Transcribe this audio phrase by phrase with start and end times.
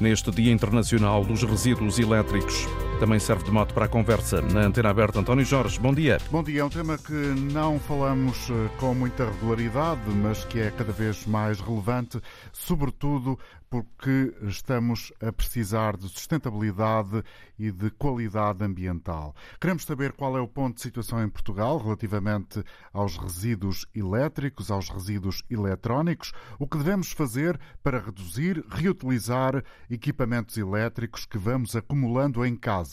[0.00, 2.66] neste Dia Internacional dos Resíduos Elétricos.
[2.98, 5.20] Também serve de mote para a conversa na Antena Aberta.
[5.20, 6.16] António Jorge, bom dia.
[6.30, 6.62] Bom dia.
[6.62, 11.26] É um tema que não falamos eh, com muita regularidade, mas que é cada vez
[11.26, 12.18] mais relevante,
[12.54, 13.38] sobretudo
[13.68, 17.22] porque estamos a precisar de sustentabilidade
[17.58, 19.34] e de qualidade ambiental.
[19.60, 24.88] Queremos saber qual é o ponto de situação em Portugal relativamente aos resíduos elétricos, aos
[24.88, 32.56] resíduos eletrónicos, o que devemos fazer para reduzir, reutilizar equipamentos elétricos que vamos acumulando em
[32.56, 32.85] casa.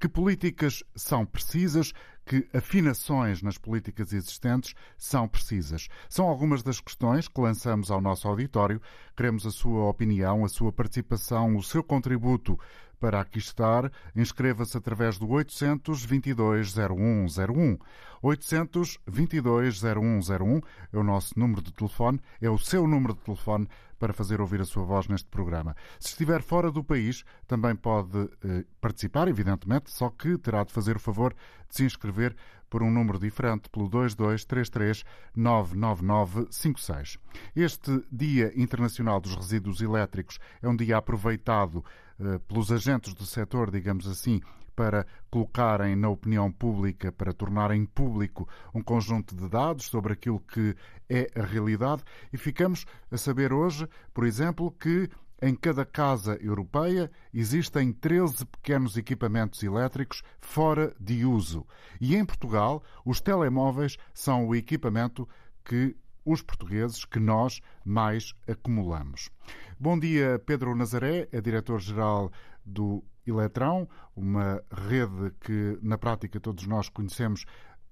[0.00, 1.92] Que políticas são precisas?
[2.26, 5.88] que afinações nas políticas existentes são precisas.
[6.08, 8.82] São algumas das questões que lançamos ao nosso auditório.
[9.16, 12.58] Queremos a sua opinião, a sua participação, o seu contributo
[12.98, 13.90] para aqui estar.
[14.14, 17.78] Inscreva-se através do 822 0101.
[18.22, 20.60] 822 0101
[20.92, 24.60] é o nosso número de telefone, é o seu número de telefone para fazer ouvir
[24.60, 25.74] a sua voz neste programa.
[25.98, 30.96] Se estiver fora do país, também pode eh, participar, evidentemente, só que terá de fazer
[30.96, 31.34] o favor
[31.68, 32.36] de se inscrever
[32.76, 35.02] por um número diferente, pelo 2233
[35.34, 37.18] 99956.
[37.56, 41.82] Este Dia Internacional dos Resíduos Elétricos é um dia aproveitado
[42.20, 44.42] eh, pelos agentes do setor, digamos assim,
[44.74, 50.76] para colocarem na opinião pública, para tornarem público um conjunto de dados sobre aquilo que
[51.08, 52.02] é a realidade.
[52.30, 55.08] E ficamos a saber hoje, por exemplo, que
[55.40, 61.66] em cada casa europeia existem 13 pequenos equipamentos elétricos fora de uso.
[62.00, 65.28] E em Portugal, os telemóveis são o equipamento
[65.64, 69.30] que os portugueses que nós mais acumulamos.
[69.78, 72.32] Bom dia, Pedro Nazaré, é diretor-geral
[72.64, 77.44] do Eletrão, uma rede que na prática todos nós conhecemos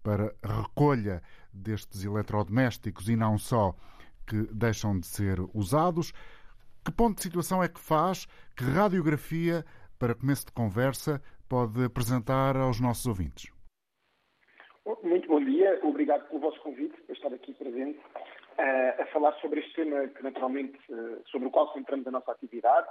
[0.02, 1.22] para recolha
[1.52, 3.74] destes eletrodomésticos e não só
[4.26, 6.12] que deixam de ser usados.
[6.84, 8.26] Que ponto de situação é que faz?
[8.54, 9.64] Que radiografia,
[9.98, 11.18] para começo de conversa,
[11.48, 13.50] pode apresentar aos nossos ouvintes?
[15.02, 19.60] Muito bom dia, obrigado pelo vosso convite, por estar aqui presente uh, a falar sobre
[19.60, 22.86] este tema que naturalmente uh, sobre o qual centramos a nossa atividade.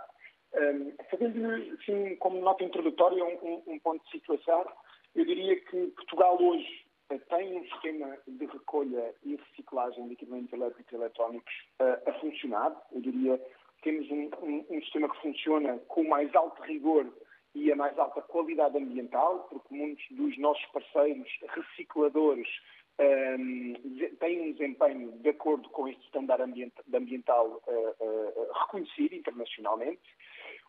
[0.56, 4.66] Um, Fazendo, assim, como nota introdutória, um, um, ponto de situação,
[5.14, 10.52] eu diria que Portugal hoje uh, tem um sistema de recolha e reciclagem de equipamentos
[10.52, 12.76] elétricos e eletrónicos a funcionar.
[12.92, 13.40] Eu diria
[13.84, 14.30] temos um,
[14.70, 17.12] um sistema que funciona com o mais alto rigor
[17.56, 22.48] e a mais alta qualidade ambiental, porque muitos dos nossos parceiros recicladores
[23.00, 23.74] um,
[24.20, 26.44] têm um desempenho de acordo com este standard
[26.94, 30.02] ambiental uh, uh, reconhecido internacionalmente.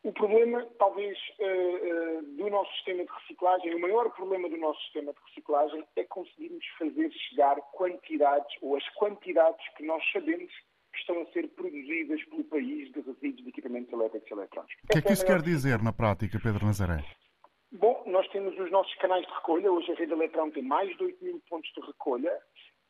[0.02, 5.12] O problema, talvez, uh, do nosso sistema de reciclagem, o maior problema do nosso sistema
[5.12, 10.52] de reciclagem é conseguirmos fazer chegar quantidades ou as quantidades que nós sabemos
[10.94, 14.76] que estão a ser produzidas pelo país de resíduos de equipamentos elétricos e eletrónicos.
[14.84, 17.04] O que é que isso quer dizer na prática, Pedro Nazaré?
[17.72, 19.72] Bom, nós temos os nossos canais de recolha.
[19.72, 22.32] Hoje a rede Eletrão tem mais de 8 mil pontos de recolha.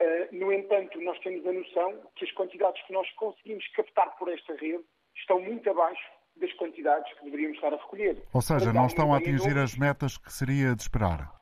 [0.01, 4.29] Uh, no entanto, nós temos a noção que as quantidades que nós conseguimos captar por
[4.29, 4.85] esta rede
[5.17, 6.03] estão muito abaixo
[6.37, 8.23] das quantidades que deveríamos estar a recolher.
[8.33, 11.33] Ou seja, não estão a atingir as metas que seria de esperar.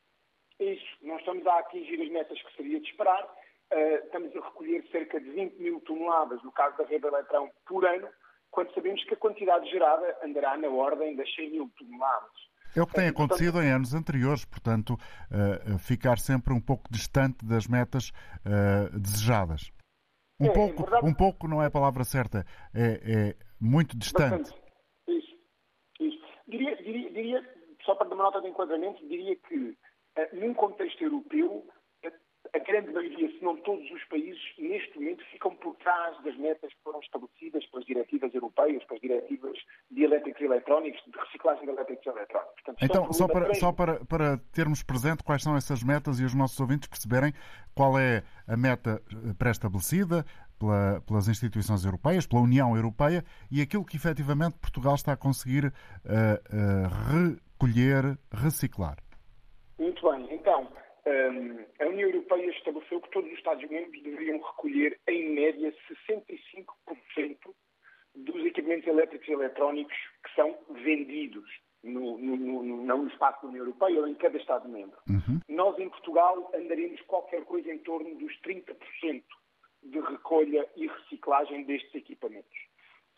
[0.61, 3.27] Isso, não estamos a atingir as metas que seria de esperar.
[3.73, 7.87] Uh, estamos a recolher cerca de 20 mil toneladas, no caso da rede Eletrão, por
[7.87, 8.07] ano,
[8.51, 12.53] quando sabemos que a quantidade gerada andará na ordem das 100 mil toneladas.
[12.77, 17.45] É o que tem acontecido em anos anteriores, portanto, uh, ficar sempre um pouco distante
[17.45, 18.11] das metas
[18.47, 19.71] uh, desejadas.
[20.41, 22.45] Um, é, pouco, um pouco não é a palavra certa,
[22.75, 24.51] é, é muito distante.
[24.51, 24.63] Bastante.
[25.09, 25.37] Isso,
[26.01, 26.27] isso.
[26.49, 29.77] Diria, diria, diria, só para dar uma nota de enquadramento, diria que, uh,
[30.37, 31.67] num contexto europeu,
[32.55, 36.73] a grande maioria, se não todos os países, neste momento ficam por trás das metas
[36.73, 39.59] que foram estabelecidas pelas diretivas europeias, pelas diretivas
[39.91, 42.55] de elétricos e eletrónicos, de reciclagem de elétricos e eletrónicos.
[42.55, 46.35] Portanto, então, só, para, só para, para termos presente quais são essas metas e os
[46.35, 47.33] nossos ouvintes perceberem
[47.75, 50.27] qual é a meta eh, pré-estabelecida
[50.59, 55.67] pela, pelas instituições europeias, pela União Europeia e aquilo que efetivamente Portugal está a conseguir
[55.67, 58.99] uh, uh, recolher, reciclar.
[59.79, 60.29] Muito bem.
[60.35, 60.69] Então,
[61.05, 65.75] a União Europeia estabeleceu que todos os Estados-membros deveriam recolher, em média,
[66.09, 67.39] 65%
[68.15, 71.49] dos equipamentos elétricos e eletrónicos que são vendidos
[71.83, 74.99] no, no, no, no espaço da União Europeia ou em cada Estado-membro.
[75.09, 75.41] Uhum.
[75.49, 79.25] Nós, em Portugal, andaremos qualquer coisa em torno dos 30%
[79.83, 82.72] de recolha e reciclagem destes equipamentos.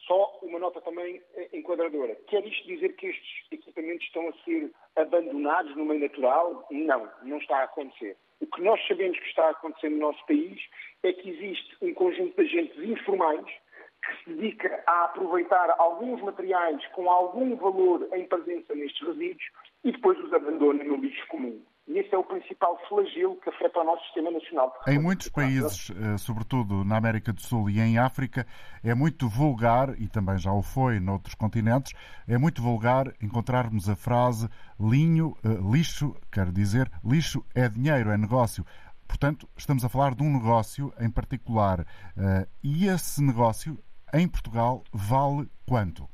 [0.06, 2.14] Só uma nota também eh, enquadradora.
[2.26, 6.66] Quer isto dizer que estes equipamentos estão a ser abandonados no meio natural?
[6.70, 8.16] Não, não está a acontecer.
[8.40, 10.60] O que nós sabemos que está a acontecer no nosso país
[11.02, 16.86] é que existe um conjunto de agentes informais que se dedica a aproveitar alguns materiais
[16.88, 19.44] com algum valor em presença nestes resíduos
[19.82, 21.62] e depois os abandona no lixo comum.
[21.86, 24.74] E esse é o principal flagelo que afeta o nosso sistema nacional.
[24.88, 28.46] Em muitos países, eh, sobretudo na América do Sul e em África,
[28.82, 31.92] é muito vulgar, e também já o foi noutros continentes,
[32.26, 34.48] é muito vulgar encontrarmos a frase
[34.80, 38.64] linho, eh, lixo, quero dizer, lixo é dinheiro, é negócio.
[39.06, 41.80] Portanto, estamos a falar de um negócio em particular.
[42.16, 43.78] Eh, e esse negócio,
[44.14, 46.08] em Portugal, vale quanto?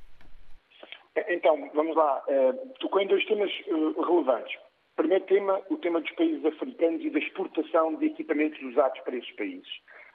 [1.28, 2.22] Então, vamos lá.
[2.80, 3.50] Tocou em dois temas
[4.06, 4.69] relevantes.
[5.00, 9.32] Primeiro tema, o tema dos países africanos e da exportação de equipamentos usados para esses
[9.32, 9.66] países.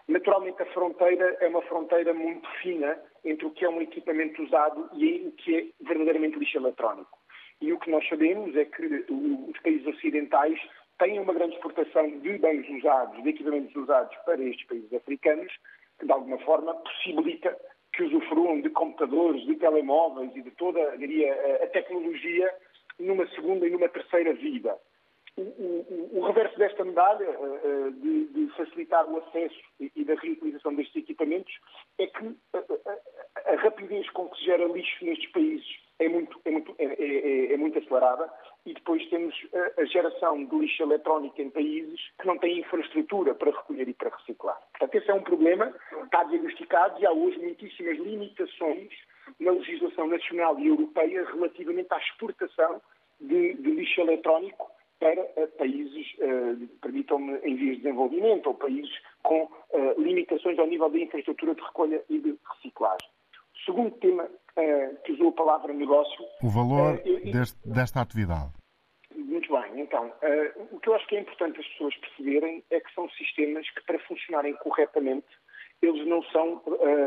[0.07, 4.87] Naturalmente, a fronteira é uma fronteira muito fina entre o que é um equipamento usado
[4.93, 7.17] e o que é verdadeiramente lixo eletrónico.
[7.61, 10.59] E o que nós sabemos é que os países ocidentais
[10.99, 15.51] têm uma grande exportação de bens usados, de equipamentos usados para estes países africanos,
[15.97, 17.57] que de alguma forma possibilita
[17.91, 21.33] que usufruam de computadores, de telemóveis e de toda, diria,
[21.63, 22.53] a tecnologia
[22.99, 24.77] numa segunda e numa terceira vida.
[25.37, 30.73] O, o, o reverso desta medalha, uh, de, de, facilitar o acesso e, da reutilização
[30.73, 31.53] destes equipamentos,
[31.97, 35.67] é que a, a, a, rapidez com que se gera lixo nestes países
[35.99, 38.31] é muito, é muito, é, é, é muito acelerada
[38.65, 43.35] e depois temos a, a, geração de lixo eletrónico em países que não têm infraestrutura
[43.35, 44.57] para recolher e para reciclar.
[44.71, 45.75] Portanto, esse é um problema,
[46.05, 48.93] está diagnosticado e há hoje muitíssimas limitações
[49.39, 52.81] na legislação nacional e europeia relativamente à exportação
[53.19, 58.91] de, de lixo eletrónico para uh, países, uh, permitam-me, em vias de desenvolvimento ou países
[59.23, 63.09] com uh, limitações ao nível da infraestrutura de recolha e de reciclagem.
[63.55, 64.29] O segundo tema
[65.03, 66.23] que usou a palavra negócio.
[66.41, 66.97] O valor
[67.29, 68.53] deste, desta atividade.
[69.13, 70.13] Muito bem, então,
[70.71, 73.83] o que eu acho que é importante as pessoas perceberem é que são sistemas que,
[73.83, 75.27] para funcionarem corretamente,
[75.81, 76.61] eles não são,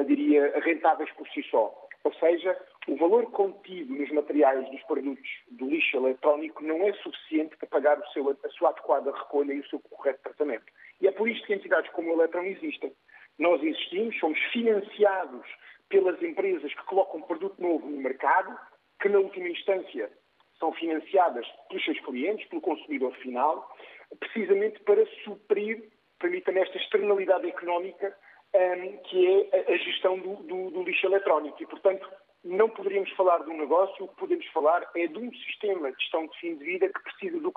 [0.06, 1.87] diria, rentáveis por si só.
[2.04, 2.56] Ou seja,
[2.86, 8.02] o valor contido nos materiais dos produtos do lixo eletrónico não é suficiente para pagar
[8.12, 10.64] seu, a sua adequada recolha e o seu correto tratamento.
[11.00, 12.92] E é por isto que entidades como o Eletron existem.
[13.38, 15.46] Nós existimos, somos financiados
[15.88, 18.58] pelas empresas que colocam produto novo no mercado,
[19.00, 20.10] que na última instância
[20.58, 23.76] são financiadas pelos seus clientes, pelo consumidor final,
[24.18, 28.16] precisamente para suprir, permita-me esta externalidade económica
[28.54, 31.62] um, que é a gestão do, do, do, lixo eletrónico.
[31.62, 32.08] E, portanto,
[32.44, 35.98] não poderíamos falar de um negócio, o que podemos falar é de um sistema de
[36.00, 37.50] gestão de fim de vida que precisa do,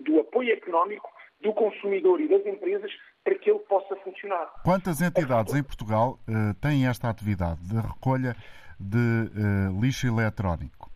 [0.00, 1.10] do apoio económico
[1.40, 2.90] do consumidor e das empresas
[3.22, 4.50] para que ele possa funcionar.
[4.64, 8.34] Quantas entidades em Portugal uh, têm esta atividade de recolha
[8.80, 10.90] de uh, lixo eletrónico?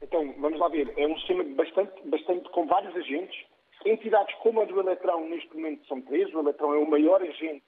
[0.00, 0.92] Então, vamos lá ver.
[0.96, 3.36] É um sistema bastante, bastante com vários agentes.
[3.84, 6.32] Entidades como a do Eletrão, neste momento, são três.
[6.32, 7.64] O Eletrão é o maior agente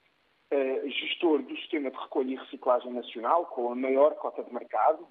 [0.51, 5.07] uh, gestor do sistema de recolha e reciclagem nacional, com a maior cota de mercado,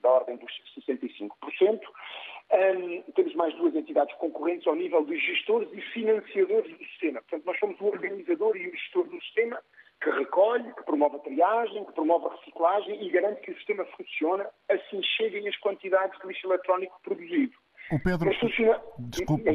[0.00, 0.52] da ordem dos
[0.88, 1.80] 65%.
[2.48, 7.20] Um, temos mais duas entidades concorrentes ao nível de gestores e financiadores do sistema.
[7.22, 9.60] Portanto, nós somos o organizador e o gestor do sistema
[10.00, 13.84] que recolhe, que promove a triagem, que promove a reciclagem e garante que o sistema
[13.96, 17.56] funciona, assim cheguem as quantidades de lixo eletrónico produzido.
[17.90, 18.26] O Pedro.
[18.26, 18.80] Mas funciona...
[18.98, 19.52] Desculpa.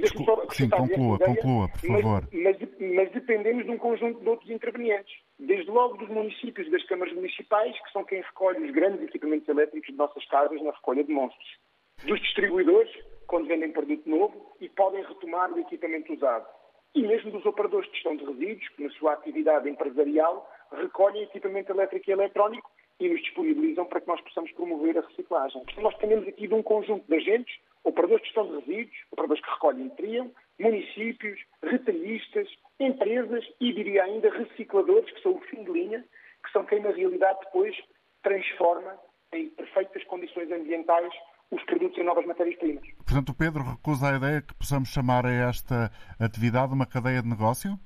[0.51, 2.28] Sim, conclua, ideia, conclua, por favor.
[2.31, 5.13] Mas, mas, mas, dependemos de um conjunto de outros intervenientes.
[5.38, 9.48] Desde logo dos municípios e das câmaras municipais, que são quem recolhe os grandes equipamentos
[9.50, 11.57] elétricos de nossas casas na recolha de monstros.
[12.06, 12.92] Dos distribuidores,
[13.28, 16.47] quando vendem produto novo e podem retomar o equipamento usado.
[16.95, 21.71] E mesmo dos operadores de gestão de resíduos, que na sua atividade empresarial recolhem equipamento
[21.71, 22.69] elétrico e eletrónico
[23.00, 25.64] e nos disponibilizam para que nós possamos promover a reciclagem.
[25.64, 29.44] Portanto, nós temos aqui de um conjunto de agentes operadores de gestão de resíduos, operadores
[29.44, 32.47] que recolhem e triam, municípios, retalhistas,
[32.80, 36.06] empresas e, diria ainda, recicladores, que são o fim de linha,
[36.44, 37.76] que são quem, na realidade, depois
[38.23, 38.97] transforma
[39.33, 41.14] em perfeitas condições ambientais
[41.52, 42.83] os produtos em novas matérias-primas.
[43.06, 47.28] Portanto, o Pedro recusa a ideia que possamos chamar a esta atividade uma cadeia de
[47.28, 47.78] negócio?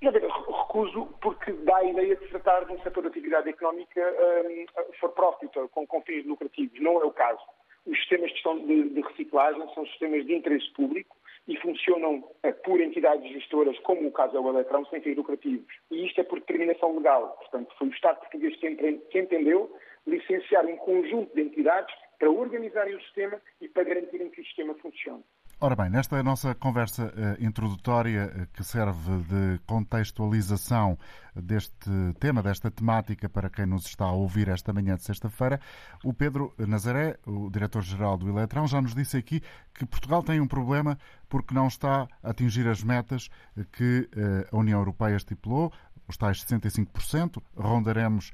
[0.00, 4.94] Recuso porque dá a ideia de se tratar de um setor de atividade económica um,
[4.98, 6.80] for profit, com, com fins lucrativos.
[6.80, 7.42] Não é o caso.
[7.86, 11.16] Os sistemas de de, de reciclagem são sistemas de interesse público
[11.48, 12.22] e funcionam
[12.64, 15.66] por entidades gestoras, como o caso é o Eletrão, sem fins lucrativos.
[15.90, 17.36] E isto é por determinação legal.
[17.38, 19.74] Portanto, foi o Estado português que entendeu
[20.06, 24.74] licenciar um conjunto de entidades para organizarem o sistema e para garantirem que o sistema
[24.74, 25.24] funcione.
[25.64, 30.98] Ora bem, nesta nossa conversa uh, introdutória uh, que serve de contextualização
[31.36, 31.88] deste
[32.18, 35.60] tema, desta temática para quem nos está a ouvir esta manhã de sexta-feira,
[36.02, 39.40] o Pedro Nazaré, o diretor-geral do Eletrão, já nos disse aqui
[39.72, 43.30] que Portugal tem um problema porque não está a atingir as metas
[43.70, 45.72] que uh, a União Europeia estipulou,
[46.08, 48.32] os tais 65%, rondaremos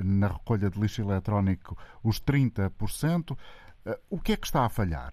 [0.00, 3.30] na recolha de lixo eletrónico os 30%.
[3.30, 3.36] Uh,
[4.10, 5.12] o que é que está a falhar?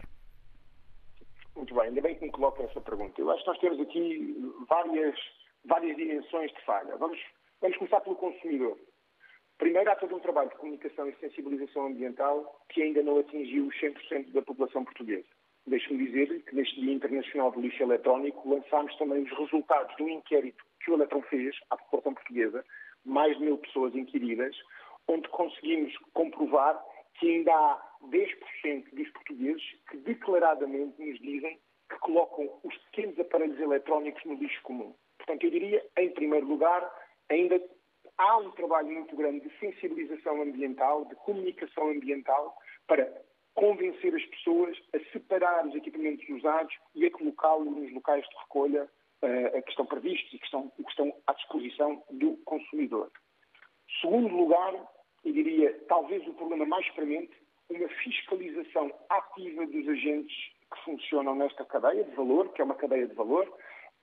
[1.56, 3.20] Muito bem, ainda bem que me coloca essa pergunta.
[3.20, 4.36] Eu acho que nós temos aqui
[4.68, 5.18] várias,
[5.64, 6.98] várias dimensões de falha.
[6.98, 7.20] Vamos,
[7.62, 8.78] vamos começar pelo consumidor.
[9.58, 13.76] Primeiro, há todo um trabalho de comunicação e sensibilização ambiental que ainda não atingiu os
[13.76, 15.28] 100% da população portuguesa.
[15.66, 20.64] Deixe-me dizer que neste Dia Internacional do Lixo Eletrónico lançámos também os resultados do inquérito
[20.84, 22.64] que o Eletron fez à população portuguesa,
[23.06, 24.56] mais de mil pessoas inquiridas,
[25.08, 26.84] onde conseguimos comprovar
[27.20, 33.60] que ainda há 10% dos portugueses que declaradamente nos dizem que colocam os pequenos aparelhos
[33.60, 34.94] eletrónicos no lixo comum.
[35.18, 36.92] Portanto, eu diria, em primeiro lugar,
[37.30, 37.62] ainda
[38.18, 42.58] há um trabalho muito grande de sensibilização ambiental, de comunicação ambiental,
[42.88, 43.12] para
[43.54, 48.84] convencer as pessoas a separar os equipamentos usados e a colocá-los nos locais de recolha
[48.84, 53.10] uh, que estão previstos e que estão, que estão à disposição do consumidor.
[54.02, 54.74] Segundo lugar,
[55.26, 57.32] eu diria, talvez o problema mais premente,
[57.70, 60.36] uma fiscalização ativa dos agentes
[60.72, 63.52] que funcionam nesta cadeia de valor, que é uma cadeia de valor,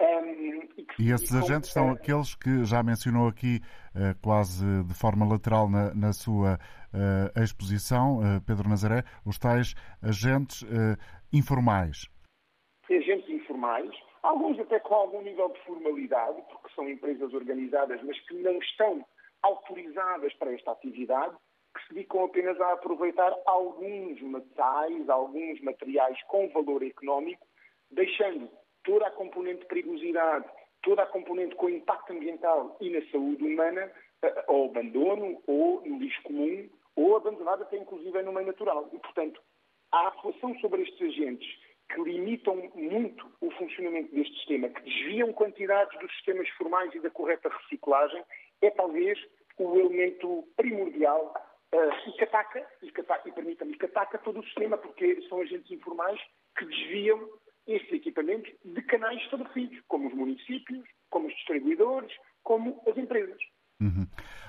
[0.01, 3.61] um, e, que, e, esses e agentes são aqueles que já mencionou aqui
[3.95, 6.59] uh, quase de forma lateral na, na sua
[6.93, 10.65] uh, exposição, uh, Pedro Nazaré, os tais agentes
[11.33, 12.09] informais.
[12.91, 13.91] Agentes informais,
[14.23, 19.05] alguns até com algum nível de formalidade, porque são empresas organizadas, mas que não estão
[19.43, 21.37] autorizadas para esta atividade,
[21.75, 27.47] que se dedicam apenas a aproveitar alguns metais, alguns materiais com valor económico,
[27.91, 28.51] deixando
[28.85, 30.47] toda a componente de perigosidade,
[30.83, 33.91] toda a componente com impacto ambiental e na saúde humana
[34.47, 38.89] ao abandono ou no lixo comum ou abandonada até inclusive no meio natural.
[38.93, 39.41] E, portanto,
[39.91, 41.49] a atuação sobre estes agentes
[41.93, 47.11] que limitam muito o funcionamento deste sistema, que desviam quantidades dos sistemas formais e da
[47.11, 48.23] correta reciclagem,
[48.63, 49.19] é talvez
[49.59, 51.35] o elemento primordial
[51.75, 55.71] uh, e que ataca, e, e permita-me, que ataca todo o sistema, porque são agentes
[55.71, 56.21] informais
[56.57, 57.29] que desviam
[57.67, 63.41] estes equipamentos de canais estabelecidos, como os municípios, como os distribuidores, como as empresas.
[63.81, 64.07] Uhum.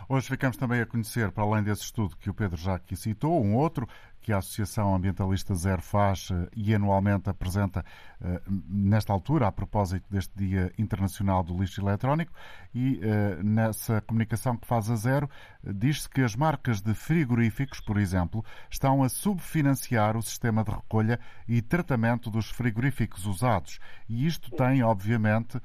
[0.10, 3.41] Hoje ficamos também a conhecer, para além desse estudo que o Pedro já aqui citou,
[3.41, 3.88] um outro
[4.24, 7.86] que a Associação Ambientalista Zero faz eh, e anualmente apresenta
[8.22, 12.32] eh, nesta altura, a propósito deste Dia Internacional do Lixo Eletrónico,
[12.74, 15.30] e eh, nessa comunicação que faz a Zero,
[15.62, 21.20] diz-se que as marcas de frigoríficos, por exemplo, estão a subfinanciar o sistema de recolha
[21.46, 23.77] e tratamento dos frigoríficos usados.
[24.08, 25.60] E isto tem, obviamente,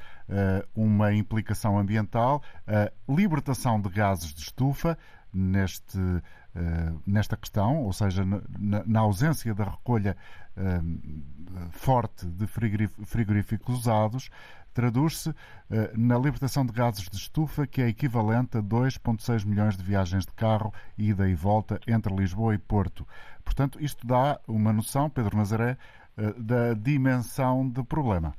[0.75, 4.99] uma implicação ambiental, a libertação de gases de estufa,
[5.33, 5.99] neste,
[7.07, 10.17] nesta questão, ou seja, na, ausência da recolha
[10.57, 14.31] uh, forte de frigoríficos usados,
[14.75, 15.35] traduz-se uh,
[15.97, 20.33] na libertação de gases de estufa, que é equivalente a 2,6 milhões de viagens de
[20.33, 23.07] carro, ida e volta entre Lisboa e Porto.
[23.45, 25.77] Portanto, isto dá uma noção, Pedro Nazaré,
[26.37, 28.35] da dimensão do problema.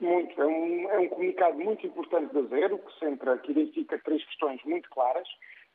[0.00, 0.40] Muito.
[0.40, 4.60] É um, é um comunicado muito importante da Zero, que centra, que identifica três questões
[4.64, 5.28] muito claras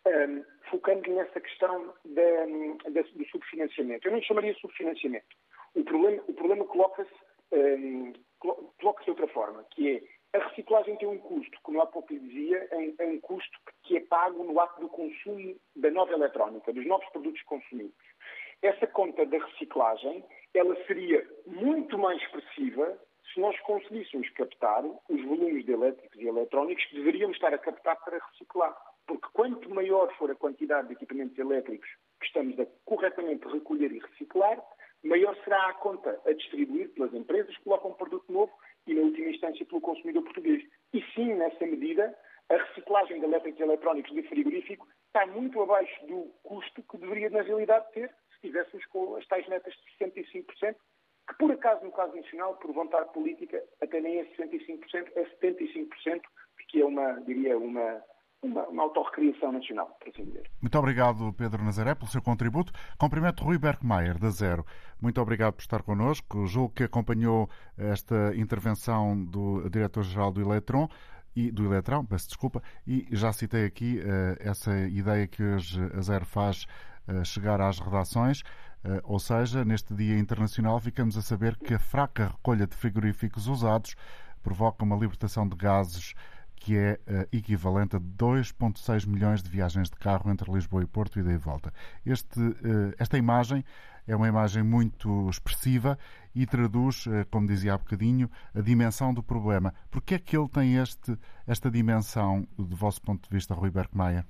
[0.07, 4.07] um, focando nessa questão da, da, do subfinanciamento.
[4.07, 5.27] Eu não chamaria subfinanciamento.
[5.75, 7.13] O problema, o problema coloca-se
[7.51, 12.13] um, coloca de outra forma, que é a reciclagem tem um custo, como há pouco
[12.13, 16.13] lhe dizia, é, é um custo que é pago no ato do consumo da nova
[16.13, 17.95] eletrónica, dos novos produtos consumidos.
[18.61, 22.99] Essa conta da reciclagem, ela seria muito mais expressiva
[23.33, 27.95] se nós conseguíssemos captar os volumes de elétricos e eletrónicos que deveríamos estar a captar
[28.03, 28.75] para reciclar.
[29.09, 31.89] Porque quanto maior for a quantidade de equipamentos elétricos
[32.19, 34.63] que estamos a corretamente recolher e reciclar,
[35.03, 38.53] maior será a conta a distribuir pelas empresas que colocam um produto novo
[38.85, 40.63] e, na última instância, pelo consumidor português.
[40.93, 42.15] E sim, nessa medida,
[42.49, 47.31] a reciclagem de elétricos e eletrónicos de frigorífico está muito abaixo do custo que deveria,
[47.31, 50.75] na realidade, ter se estivéssemos com as tais metas de 65%,
[51.27, 56.21] que, por acaso, no caso nacional, por vontade política, até nem é 65%, é 75%,
[56.67, 58.03] que é uma, diria, uma
[58.41, 58.83] uma, uma
[59.51, 60.49] nacional, por assim dizer.
[60.61, 62.71] Muito obrigado, Pedro Nazaré, pelo seu contributo.
[62.97, 64.65] Cumprimento Rui Bergmeier, da Zero.
[65.01, 66.45] Muito obrigado por estar connosco.
[66.47, 70.87] Julgo que acompanhou esta intervenção do diretor-geral do Eletron
[71.35, 76.01] e do Eletrão, peço desculpa, e já citei aqui uh, essa ideia que hoje a
[76.01, 76.65] Zero faz
[77.07, 78.41] uh, chegar às redações.
[78.83, 83.47] Uh, ou seja, neste Dia Internacional ficamos a saber que a fraca recolha de frigoríficos
[83.47, 83.95] usados
[84.41, 86.13] provoca uma libertação de gases
[86.59, 91.19] que é uh, equivalente a 2,6 milhões de viagens de carro entre Lisboa e Porto,
[91.19, 91.73] ida e volta.
[92.05, 93.63] Este, uh, esta imagem
[94.07, 95.97] é uma imagem muito expressiva
[96.35, 99.73] e traduz, uh, como dizia há bocadinho, a dimensão do problema.
[99.89, 103.71] Por que é que ele tem este, esta dimensão, do vosso ponto de vista, Rui
[103.71, 104.25] Berkmeier?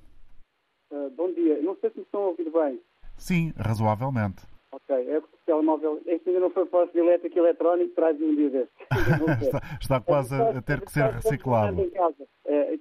[1.15, 1.61] bom dia.
[1.61, 2.79] Não sei se me estão a ouvir bem.
[3.17, 4.43] Sim, razoavelmente.
[4.71, 8.25] Ok, é porque o telemóvel, este ainda não foi para o elétrico e eletrónico, traz-me
[8.25, 8.73] um dia deste.
[9.41, 11.81] está, está, quase a, a ter que ser reciclado.
[11.81, 12.27] Em casa.
[12.45, 12.77] É,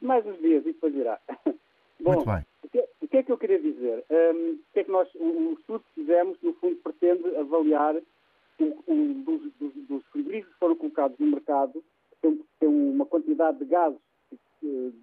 [0.00, 1.18] mais uns dias e depois irá.
[2.00, 2.44] Bom, Muito bem.
[2.64, 4.04] O que, o que, é que eu queria dizer?
[4.10, 8.64] Um, o que é que nós, o, estudo que fizemos, no fundo, pretende avaliar o,
[8.86, 11.82] o, dos, dos, dos frigoríficos que foram colocados no mercado,
[12.20, 14.00] tem, tem uma quantidade de gases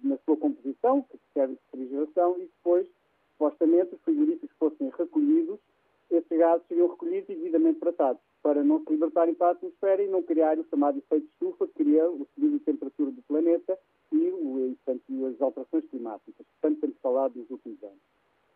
[0.02, 2.86] na sua composição, que serve de refrigeração, e depois,
[3.32, 5.59] supostamente, os frigoríficos fossem recolhidos
[6.10, 10.08] esses gases seriam recolhidos e devidamente tratados, para não se libertarem para a atmosfera e
[10.08, 13.78] não criar o chamado efeito de estufa, que cria o subido de temperatura do planeta
[14.12, 18.00] e, o, e, as alterações climáticas, que tanto temos falado nos últimos anos.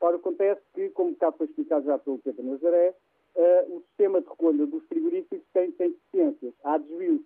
[0.01, 2.95] Ora, acontece que, como cá foi explicado já pelo Pedro Nazaré,
[3.37, 7.21] uh, o sistema de recolha dos frigoríficos tem, tem deficiências, há desvios.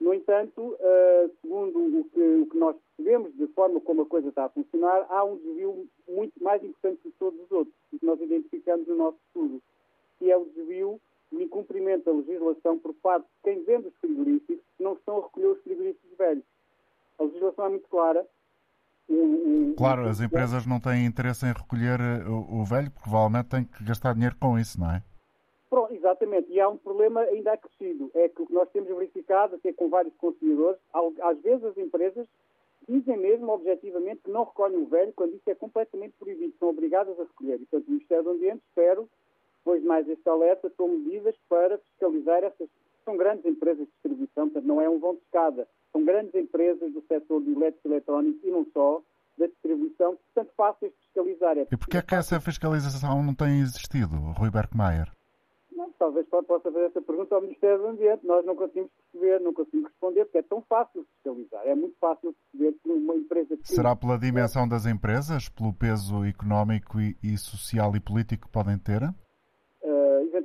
[0.00, 4.28] No entanto, uh, segundo o que, o que, nós percebemos, de forma como a coisa
[4.28, 8.20] está a funcionar, há um desvio muito mais importante que todos os outros, que nós
[8.20, 9.60] identificamos no nosso estudo
[10.18, 11.00] que é o desvio
[11.30, 15.22] o incumprimento da legislação por parte de quem vende os frigoríficos que não estão a
[15.22, 16.44] recolher os frigoríficos velhos.
[17.18, 18.26] A legislação é muito clara.
[19.76, 23.64] claro, as empresas não têm interesse em recolher eh, o, o, velho, porque provavelmente têm
[23.64, 25.02] que gastar dinheiro com isso, não é?
[25.70, 26.50] Pronto, exatamente.
[26.50, 28.10] E há um problema ainda acrescido.
[28.14, 32.26] É que o que nós temos verificado, até com vários consumidores, às vezes as empresas
[32.88, 36.54] dizem mesmo objetivamente que não recolhem o velho quando isso é completamente proibido.
[36.58, 37.56] São obrigadas a recolher.
[37.56, 39.08] E, portanto, o Ministério do Ambiente, espero,
[39.58, 42.68] depois de mais este alerta, tomam medidas para fiscalizar essas.
[43.04, 45.68] São grandes empresas de distribuição, portanto, não é um vão de escada.
[45.92, 49.02] São grandes empresas do setor de e eletrónico e não só,
[49.38, 51.58] da distribuição, portanto, fáceis de fiscalizar.
[51.58, 55.17] É e porquê é que essa fiscalização não tem existido, Rui Berkmeier?
[55.98, 58.24] Talvez possa fazer essa pergunta ao Ministério do Ambiente.
[58.24, 61.66] Nós não conseguimos perceber, não conseguimos responder, porque é tão fácil fiscalizar.
[61.66, 63.56] É muito fácil perceber que uma empresa...
[63.56, 63.68] Que...
[63.68, 68.78] Será pela dimensão das empresas, pelo peso económico e, e social e político que podem
[68.78, 69.02] ter?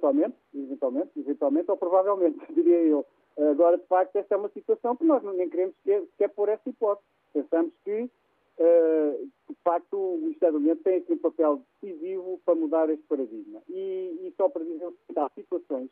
[0.03, 3.05] eventualmente, eventualmente, eventualmente ou provavelmente, diria eu.
[3.51, 6.69] Agora, de facto, esta é uma situação que nós nem queremos sequer, sequer pôr essa
[6.69, 7.07] hipótese.
[7.33, 8.09] Pensamos que, uh,
[8.57, 13.61] de facto, o Ministério do Ambiente tem aqui um papel decisivo para mudar este paradigma.
[13.69, 15.89] E, e só para dizer que há situações,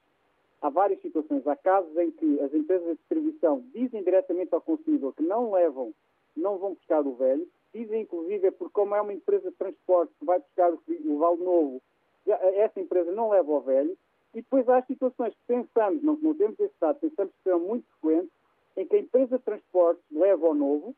[0.61, 5.13] há várias situações, há casos em que as empresas de distribuição dizem diretamente ao consumidor
[5.15, 5.93] que não levam,
[6.35, 10.13] não vão buscar o velho, dizem inclusive é porque como é uma empresa de transporte
[10.19, 11.81] que vai buscar o, o vale novo
[12.25, 13.97] essa empresa não leva ao velho,
[14.33, 17.85] e depois há situações que pensamos, não, não temos esse dado, pensamos que são muito
[17.99, 18.31] frequentes,
[18.77, 20.95] em que a empresa de transportes leva ao novo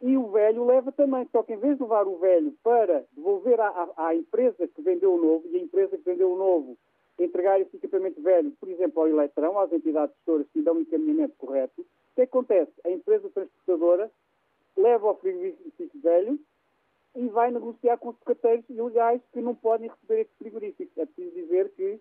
[0.00, 1.26] e o velho leva também.
[1.32, 5.14] Só que em vez de levar o velho para devolver à, à, empresa que vendeu
[5.14, 6.76] o novo, e a empresa que vendeu o novo
[7.18, 10.80] entregar esse equipamento velho, por exemplo, ao Eletrão, às entidades gestoras que lhe dão um
[10.80, 12.72] encaminhamento correto, o que acontece?
[12.84, 14.10] A empresa transportadora
[14.76, 16.38] leva ao frigorífico velho
[17.14, 20.98] e vai negociar com os secreteiros ilegais que não podem receber estes frigoríficos.
[20.98, 21.98] É preciso dizer que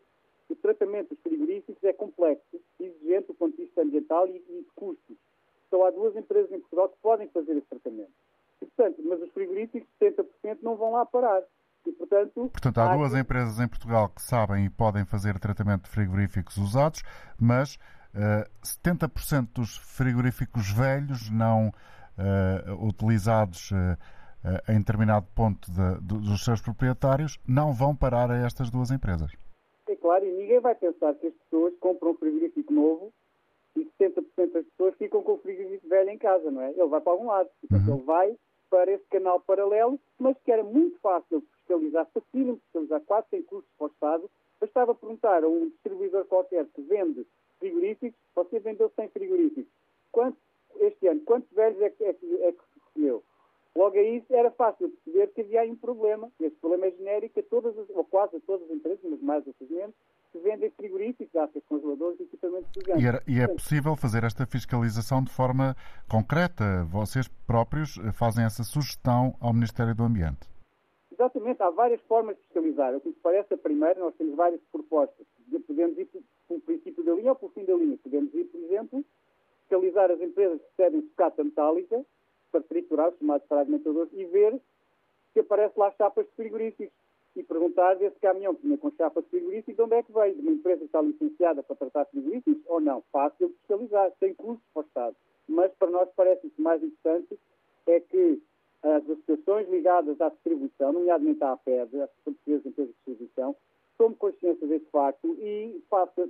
[0.49, 5.17] o tratamento dos frigoríficos é complexo, exigente do ponto de vista ambiental e de custos.
[5.69, 8.11] Só há duas empresas em Portugal que podem fazer esse tratamento.
[8.61, 11.43] E, portanto, mas os frigoríficos, 70% não vão lá parar.
[11.85, 15.83] E, portanto, portanto, há, há duas empresas em Portugal que sabem e podem fazer tratamento
[15.83, 17.03] de frigoríficos usados,
[17.39, 17.75] mas
[18.15, 23.97] uh, eh, 70% dos frigoríficos velhos não uh, utilizados uh,
[24.71, 29.31] em determinado ponto de, de, dos seus proprietários, não vão parar a estas duas empresas.
[29.87, 33.13] É claro, e ninguém vai pensar que as pessoas compram um frigorífico novo
[33.75, 36.71] e 70% das pessoas ficam com o frigorífico velho em casa, não é?
[36.71, 37.49] Ele vai para algum lado.
[37.61, 37.95] Portanto, uhum.
[37.95, 38.37] ele vai
[38.69, 43.71] para esse canal paralelo, mas que era muito fácil fiscalizar, facílimo fiscalizar, quase sem custos
[43.77, 44.31] para o Estado.
[44.59, 47.25] Bastava perguntar a um distribuidor qualquer que vende
[47.59, 49.71] frigoríficos, você vendeu 100 frigoríficos.
[50.11, 50.39] Quantos,
[50.79, 53.23] este ano, quantos velhos é que, é que, é que recolheu?
[53.75, 56.31] Logo aí era fácil perceber que havia aí um problema.
[56.39, 59.45] Esse problema é genérico a todas, as, ou quase a todas as empresas, mas mais
[59.45, 59.95] outras menos,
[60.35, 64.45] que vendem frigoríficos, arcas congeladores e equipamentos de e, era, e é possível fazer esta
[64.45, 65.77] fiscalização de forma
[66.09, 66.83] concreta?
[66.91, 70.49] Vocês próprios eh, fazem essa sugestão ao Ministério do Ambiente?
[71.09, 72.93] Exatamente, há várias formas de fiscalizar.
[72.93, 75.25] O que me parece a primeira, nós temos várias propostas.
[75.65, 76.09] Podemos ir
[76.49, 77.97] pelo princípio da linha ou pelo fim da linha.
[78.03, 79.05] Podemos ir, por exemplo,
[79.61, 82.05] fiscalizar as empresas que cedem sucata metálica
[82.51, 84.59] para triturar, os chamados fragmentadores, e ver
[85.31, 87.04] se aparece lá chapas de frigoríficos.
[87.35, 90.35] E perguntar se esse caminhão tinha com chapa de frigorífico de onde é que veio,
[90.35, 93.03] de uma empresa que está licenciada para tratar frigoríficos ou não.
[93.11, 95.15] Fácil de fiscalizar, sem custos Estado.
[95.47, 97.37] Mas para nós parece que o mais importante
[97.87, 98.41] é que
[98.81, 103.55] as associações ligadas à distribuição, nomeadamente à APED, a Associação de Empresas de Distribuição,
[103.97, 105.81] tomem consciência desse facto e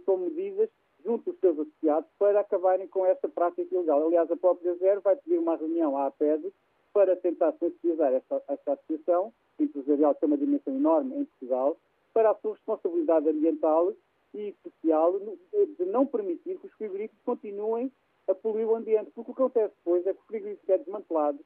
[0.05, 0.69] tomem medidas
[1.03, 4.05] junto dos seus associados para acabarem com esta prática ilegal.
[4.05, 6.51] Aliás, a própria Zero vai pedir uma reunião à APED
[6.93, 11.77] para tentar sensibilizar esta, esta associação empresarial, que tem uma dimensão enorme em Portugal,
[12.13, 13.93] para a sua responsabilidade ambiental
[14.33, 17.91] e social de não permitir que os frigoríficos continuem
[18.27, 19.11] a poluir o ambiente.
[19.11, 21.39] Porque o que acontece depois é que o frigorífico é desmantelado.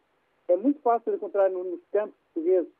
[0.47, 2.71] É muito fácil encontrar nos campos portugueses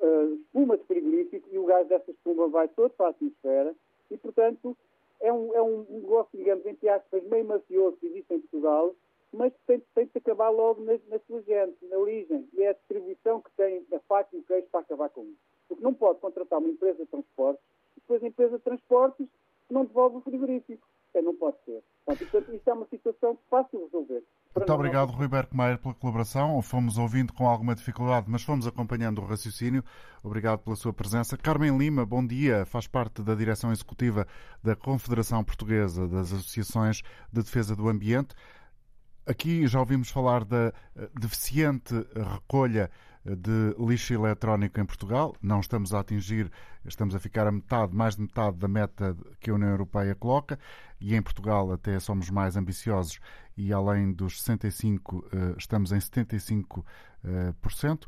[0.00, 3.74] uh, espuma de frigorífico e o gás dessa espuma vai todo para a atmosfera
[4.10, 4.76] e, portanto,
[5.20, 8.94] é um, é um negócio, digamos, entre aspas, meio mafioso que existe em Portugal,
[9.32, 12.48] mas tem, tem de acabar logo na, na sua gente, na origem.
[12.54, 15.38] E é a distribuição que tem a faca e o queijo para acabar com isso.
[15.68, 17.62] Porque não pode contratar uma empresa de transportes
[17.96, 19.26] e depois a empresa de transportes
[19.70, 20.86] não devolve o frigorífico.
[21.14, 21.82] É, não pode ser.
[22.04, 24.22] Portanto, isto é uma situação fácil de resolver.
[24.54, 26.60] Muito obrigado, Rui Berkmeier, pela colaboração.
[26.62, 29.82] Fomos ouvindo com alguma dificuldade, mas fomos acompanhando o raciocínio.
[30.22, 31.36] Obrigado pela sua presença.
[31.36, 32.66] Carmen Lima, bom dia.
[32.66, 34.26] Faz parte da direção executiva
[34.62, 38.34] da Confederação Portuguesa das Associações de Defesa do Ambiente.
[39.28, 41.94] Aqui já ouvimos falar da eh, deficiente
[42.32, 42.90] recolha
[43.26, 45.36] eh, de lixo eletrónico em Portugal.
[45.42, 46.50] Não estamos a atingir,
[46.82, 50.58] estamos a ficar a metade, mais de metade da meta que a União Europeia coloca
[50.98, 53.20] e em Portugal até somos mais ambiciosos
[53.54, 58.06] e além dos 65 eh, estamos em 75%.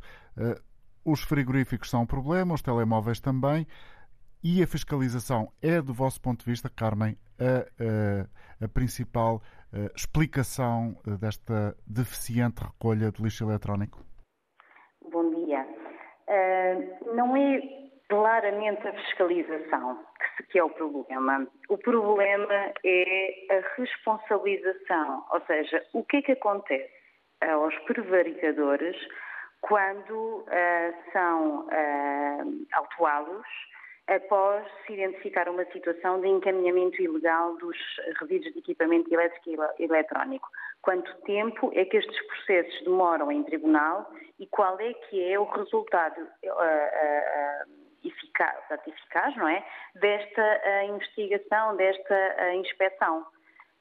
[1.04, 3.66] Os frigoríficos são um problema, os telemóveis também.
[4.42, 9.42] E a fiscalização é, do vosso ponto de vista, Carmen, a, a, a principal
[9.94, 13.98] explicação uh, desta deficiente recolha do lixo eletrónico?
[15.10, 15.66] Bom dia.
[16.28, 17.60] Uh, não é
[18.08, 20.04] claramente a fiscalização
[20.36, 21.46] que, que é o problema.
[21.68, 26.90] O problema é a responsabilização, ou seja, o que é que acontece
[27.40, 28.96] aos prevaricadores
[29.60, 30.44] quando
[31.12, 31.68] são
[32.72, 33.46] autuados
[34.10, 37.76] após se identificar uma situação de encaminhamento ilegal dos
[38.20, 40.48] resíduos de equipamento elétrico e eletrónico.
[40.82, 45.44] Quanto tempo é que estes processos demoram em tribunal e qual é que é o
[45.44, 47.70] resultado uh, uh,
[48.04, 53.24] eficaz, eficaz, não é, desta investigação, desta inspeção?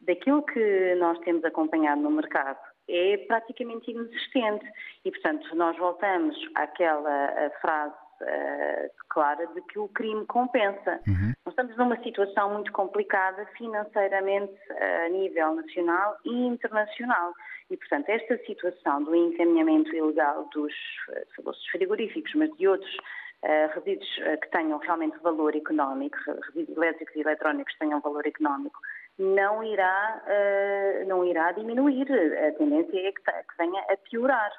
[0.02, 4.66] Daquilo que nós temos acompanhado no mercado é praticamente inexistente
[5.04, 11.00] e, portanto, nós voltamos àquela frase uh, clara de que o crime compensa.
[11.08, 11.34] Uhum.
[11.46, 17.34] Nós estamos numa situação muito complicada financeiramente uh, a nível nacional e internacional.
[17.70, 20.74] E, portanto, esta situação do encaminhamento ilegal dos,
[21.10, 22.96] uh, dos frigoríficos, mas de outros
[23.42, 28.28] Uh, resíduos uh, que tenham realmente valor económico, resíduos elétricos e eletrónicos que tenham valor
[28.28, 28.78] económico,
[29.18, 32.06] não irá, uh, não irá diminuir.
[32.12, 34.52] A tendência é que, que venha a piorar.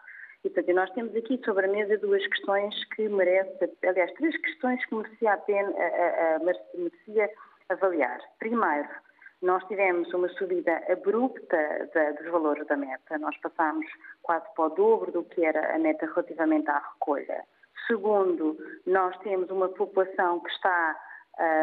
[0.45, 4.85] E, portanto, nós temos aqui sobre a mesa duas questões que merecem, aliás, três questões
[4.87, 7.31] que merecia a pena, a, a, merecia
[7.69, 8.21] avaliar.
[8.39, 8.89] Primeiro,
[9.43, 13.19] nós tivemos uma subida abrupta da, dos valores da meta.
[13.19, 13.87] Nós passámos
[14.23, 17.45] quase para o dobro do que era a meta relativamente à recolha.
[17.87, 20.97] Segundo, nós temos uma população que está,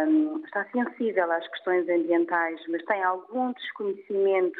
[0.07, 4.59] um, está sensível às questões ambientais, mas tem algum desconhecimento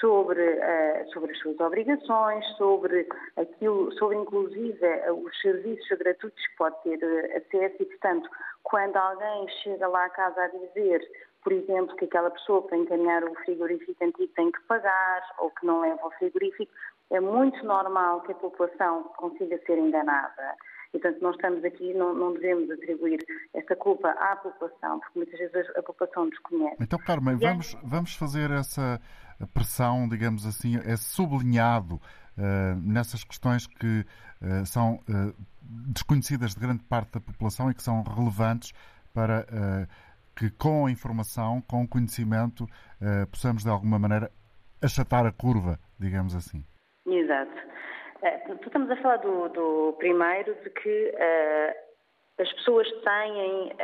[0.00, 6.82] sobre, uh, sobre as suas obrigações, sobre aquilo, sobre inclusive os serviços gratuitos que pode
[6.82, 8.28] ter uh, acesso e, portanto,
[8.62, 11.06] quando alguém chega lá à casa a dizer,
[11.42, 15.66] por exemplo, que aquela pessoa para encaminhar o frigorífico antigo tem que pagar ou que
[15.66, 16.72] não leva o frigorífico,
[17.10, 20.56] é muito normal que a população consiga ser enganada.
[20.94, 25.38] E, portanto, nós estamos aqui, não, não, devemos atribuir esta culpa à população, porque muitas
[25.38, 26.76] vezes a população desconhece.
[26.80, 29.00] Então, Carmen, vamos, vamos fazer essa
[29.52, 34.04] pressão, digamos assim, é sublinhado uh, nessas questões que
[34.40, 38.72] uh, são uh, desconhecidas de grande parte da população e que são relevantes
[39.14, 39.46] para
[40.34, 42.66] que com a informação, com o conhecimento,
[43.30, 44.30] possamos de alguma maneira
[44.82, 46.64] achatar a curva, digamos assim.
[47.06, 47.52] Exato.
[48.64, 51.14] Estamos a falar do, do primeiro de que
[52.40, 53.76] as pessoas têm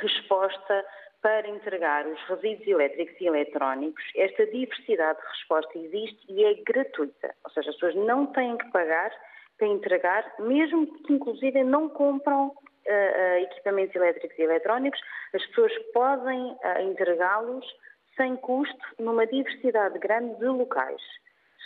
[0.00, 0.84] resposta
[1.22, 7.34] para entregar os resíduos elétricos e eletrónicos, esta diversidade de resposta existe e é gratuita.
[7.44, 9.10] Ou seja, as pessoas não têm que pagar
[9.58, 15.00] para entregar, mesmo que inclusive não compram uh, equipamentos elétricos e eletrónicos,
[15.34, 17.64] as pessoas podem uh, entregá-los
[18.16, 21.02] sem custo numa diversidade grande de locais.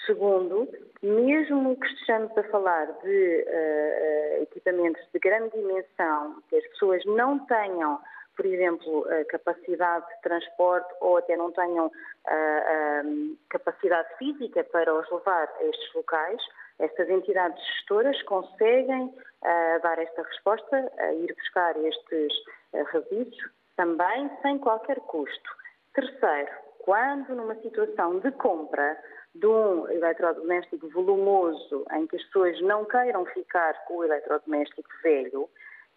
[0.07, 0.69] Segundo,
[1.03, 7.39] mesmo que estejamos a falar de uh, equipamentos de grande dimensão, que as pessoas não
[7.47, 8.01] tenham,
[8.41, 15.11] por exemplo, capacidade de transporte ou até não tenham uh, um, capacidade física para os
[15.11, 16.41] levar a estes locais,
[16.79, 22.33] estas entidades gestoras conseguem uh, dar esta resposta, ir buscar estes
[22.93, 23.37] resíduos
[23.77, 25.51] também sem qualquer custo.
[25.93, 28.99] Terceiro, quando numa situação de compra
[29.35, 35.47] de um eletrodoméstico volumoso em que as pessoas não queiram ficar com o eletrodoméstico velho,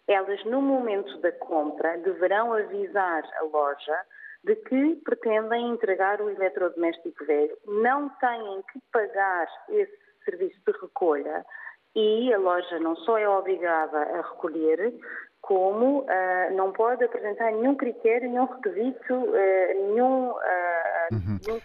[0.06, 4.04] elas no momento da compra deverão avisar a loja
[4.44, 11.44] de que pretendem entregar o eletrodoméstico velho, não têm que pagar esse serviço de recolha
[11.94, 14.94] e a loja não só é obrigada a recolher,
[15.40, 20.34] como uh, não pode apresentar nenhum critério, nenhum requisito, uh, nenhum, uh,
[21.12, 21.38] uhum.
[21.46, 21.60] nenhum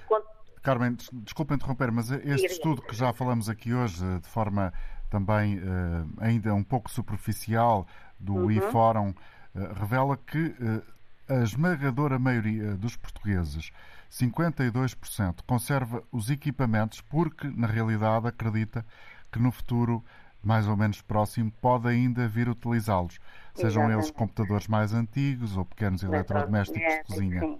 [0.62, 4.74] Carmen, desculpa interromper, mas este estudo que já falamos aqui hoje, de forma
[5.10, 7.88] também uh, ainda um pouco superficial,
[8.20, 8.52] do uhum.
[8.52, 10.84] IFórum, uh, revela que uh,
[11.28, 13.72] a esmagadora maioria dos portugueses,
[14.12, 18.86] 52%, conserva os equipamentos porque, na realidade, acredita
[19.32, 20.04] que no futuro
[20.42, 23.20] mais ou menos próximo pode ainda vir utilizá-los,
[23.54, 27.40] sejam eles computadores mais antigos ou pequenos eletrodomésticos de cozinha.
[27.42, 27.60] Sim.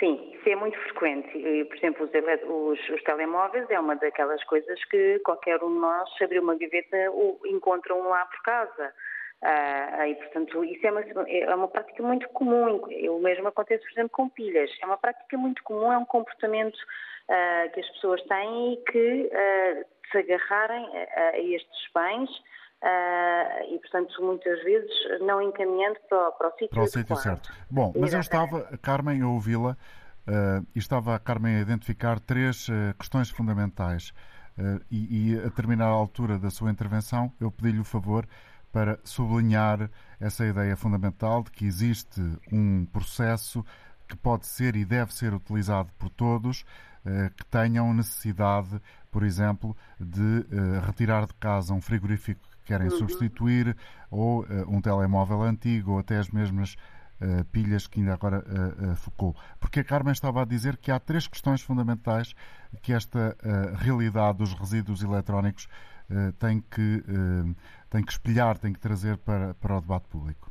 [0.00, 1.28] Sim, isso é muito frequente.
[1.66, 6.10] Por exemplo, os, os, os, telemóveis é uma daquelas coisas que qualquer um de nós,
[6.16, 6.96] se abrir uma gaveta,
[7.44, 8.94] encontra um lá por casa.
[9.42, 12.80] Ah, e, portanto, isso é uma, é uma prática muito comum.
[13.10, 14.70] O mesmo acontece, por exemplo, com pilhas.
[14.82, 16.78] É uma prática muito comum, é um comportamento
[17.28, 22.30] ah, que as pessoas têm e que ah, se agarrarem a, a estes bens
[22.82, 24.90] Uh, e, portanto, muitas vezes
[25.20, 27.52] não encaminhando para, para o sítio Para o sítio certo.
[27.70, 29.76] Bom, mas eu estava, Carmen, a ouvi-la,
[30.26, 34.12] uh, e estava a Carmen a identificar três uh, questões fundamentais.
[34.90, 38.26] E, e, a determinada altura da sua intervenção, eu pedi-lhe o favor
[38.70, 39.88] para sublinhar
[40.20, 42.20] essa ideia fundamental de que existe
[42.52, 43.64] um processo
[44.06, 46.66] que pode ser e deve ser utilizado por todos
[47.38, 48.78] que tenham necessidade,
[49.10, 50.44] por exemplo, de
[50.84, 52.98] retirar de casa um frigorífico querem uhum.
[52.98, 53.76] substituir,
[54.08, 56.76] ou uh, um telemóvel antigo, ou até as mesmas
[57.20, 59.34] uh, pilhas que ainda agora uh, focou.
[59.58, 62.32] Porque a Carmen estava a dizer que há três questões fundamentais
[62.80, 63.36] que esta
[63.78, 65.66] realidade dos resíduos eletrónicos
[66.38, 67.02] tem, que,
[67.90, 70.49] tem que espelhar, tem que trazer para, para o debate público.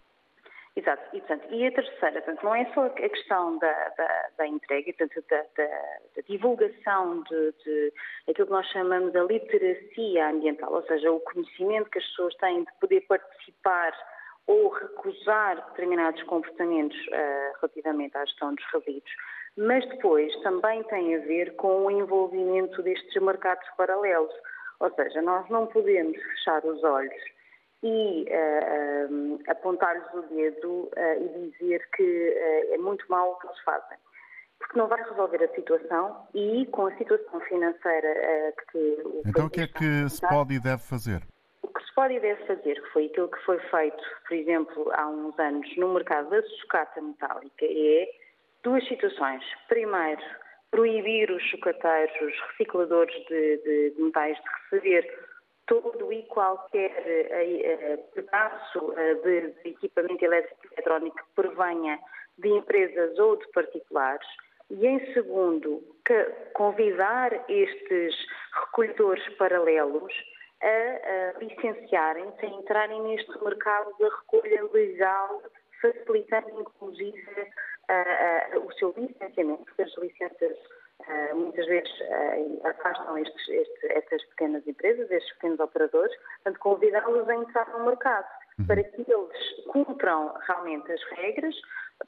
[0.79, 4.47] Exato, e, portanto, e a terceira, portanto, não é só a questão da, da, da
[4.47, 7.93] entrega, portanto, da, da, divulgação de, de
[8.29, 12.63] aquilo que nós chamamos de literacia ambiental, ou seja, o conhecimento que as pessoas têm
[12.63, 13.91] de poder participar
[14.47, 19.11] ou recusar determinados comportamentos uh, relativamente à gestão dos resíduos,
[19.57, 24.33] mas depois também tem a ver com o envolvimento destes mercados paralelos.
[24.79, 27.38] Ou seja, nós não podemos fechar os olhos
[27.83, 30.91] e uh, apontar-lhes o dedo uh,
[31.37, 33.97] e dizer que uh, é muito mal o que eles fazem.
[34.59, 39.49] Porque não vai resolver a situação e com a situação financeira que o Então o
[39.49, 41.21] que é que se pode e deve fazer?
[41.61, 44.91] O que se pode e deve fazer, que foi aquilo que foi feito, por exemplo,
[44.93, 48.09] há uns anos no mercado da sucata metálica, é
[48.61, 49.41] duas situações.
[49.69, 50.21] Primeiro,
[50.71, 55.29] proibir os sucateiros, os recicladores de, de metais de receber
[55.69, 61.99] todo e qualquer uh, pedaço uh, de, equipamento elétrico e eletrónico que provenha
[62.39, 64.27] de empresas ou de particulares.
[64.71, 65.83] E, em segundo,
[66.53, 68.15] convidar estes
[68.65, 70.13] recolhedores paralelos
[70.61, 75.41] a, a licenciarem-se, a entrarem neste mercado da recolha legal,
[75.81, 77.47] facilitando, inclusive,
[78.63, 80.57] o seu licenciamento, as licenças
[81.07, 87.29] Uh, muitas vezes uh, afastam estes, estes, estas pequenas empresas, estes pequenos operadores, portanto, convidá-los
[87.29, 88.27] a entrar no mercado
[88.59, 88.67] uhum.
[88.67, 91.55] para que eles cumpram realmente as regras,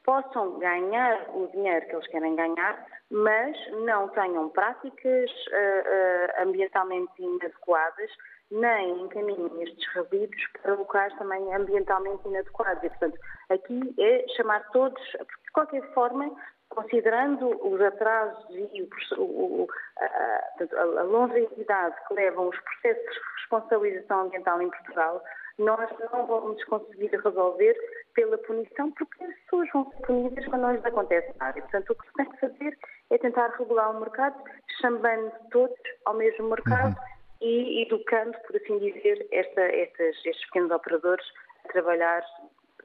[0.04, 8.12] possam ganhar o dinheiro que eles querem ganhar, mas não tenham práticas uh, ambientalmente inadequadas,
[8.52, 12.84] nem encaminhem estes resíduos para locais também ambientalmente inadequados.
[12.84, 16.30] E, portanto, aqui é chamar todos, porque de qualquer forma
[16.72, 18.82] considerando os atrasos e
[19.18, 19.68] o, o,
[20.00, 25.24] a, a, longevidade que levam os processos de responsabilização ambiental em Portugal,
[25.60, 27.76] nós não vamos conseguir resolver
[28.14, 31.60] pela punição, porque as pessoas vão ser punidas quando não lhes acontece nada.
[31.60, 32.78] E, portanto, o que se tem que fazer
[33.10, 34.42] é tentar regular o mercado,
[34.80, 37.48] chamando todos ao mesmo mercado uhum.
[37.48, 41.26] e educando, por assim dizer, esta, estas, estes pequenos operadores
[41.66, 42.24] a trabalhar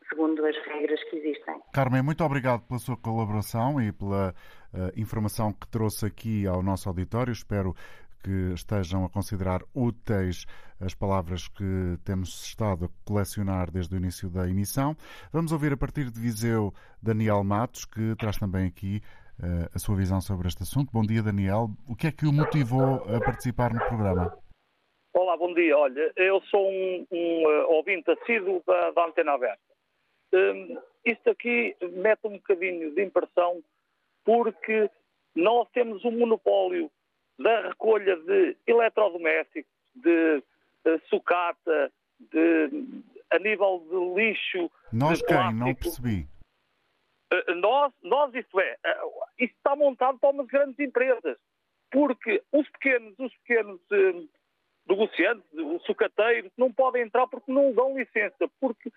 [0.09, 1.61] segundo as regras que existem.
[1.73, 4.35] Carmen, muito obrigado pela sua colaboração e pela
[4.73, 7.33] uh, informação que trouxe aqui ao nosso auditório.
[7.33, 7.75] Espero
[8.23, 10.47] que estejam a considerar úteis
[10.81, 14.97] as palavras que temos estado a colecionar desde o início da emissão.
[15.33, 19.01] Vamos ouvir a partir de Viseu Daniel Matos, que traz também aqui
[19.41, 20.91] uh, a sua visão sobre este assunto.
[20.93, 21.69] Bom dia, Daniel.
[21.89, 24.37] O que é que o motivou a participar no programa?
[25.15, 25.77] Olá, bom dia.
[25.79, 29.66] Olha, eu sou um, um uh, ouvinte assíduo da, da Antena Aberta.
[30.33, 33.63] Um, isto aqui mete um bocadinho de impressão
[34.25, 34.91] porque
[35.35, 36.91] nós temos um monopólio
[37.39, 40.43] da recolha de eletrodomésticos, de,
[40.85, 42.71] de sucata, de,
[43.31, 44.71] a nível de lixo.
[44.93, 45.55] Nós de quem?
[45.55, 46.27] Não percebi.
[47.33, 51.37] Uh, Nós, nós, isto é, uh, isso está montado para umas grandes empresas.
[51.91, 54.29] Porque os pequenos, os pequenos uh,
[54.89, 58.49] negociantes, os sucateiros, não podem entrar porque não dão licença.
[58.61, 58.91] Porque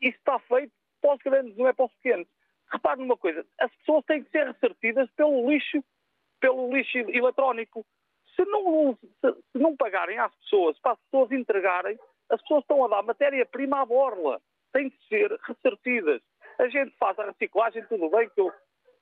[0.00, 2.26] isso está feito para os grandes, não é para os pequenos.
[2.70, 5.82] Repare numa coisa, as pessoas têm que ser ressarcidas pelo lixo,
[6.40, 7.84] pelo lixo eletrónico.
[8.36, 11.98] Se não, se, se não pagarem às pessoas, para as pessoas entregarem,
[12.30, 14.40] as pessoas estão a dar matéria-prima à borla.
[14.72, 16.20] Têm que ser ressarcidas.
[16.58, 18.52] A gente faz a reciclagem, tudo bem, que eu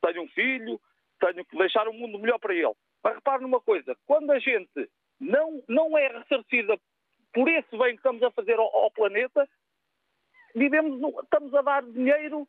[0.03, 0.81] tenho um filho,
[1.19, 2.75] tenho que deixar o mundo melhor para ele.
[3.03, 6.79] Mas repare numa coisa, quando a gente não, não é ressarcida
[7.33, 9.49] por esse bem que estamos a fazer ao, ao planeta,
[10.59, 12.47] vivemos, no- estamos a dar dinheiro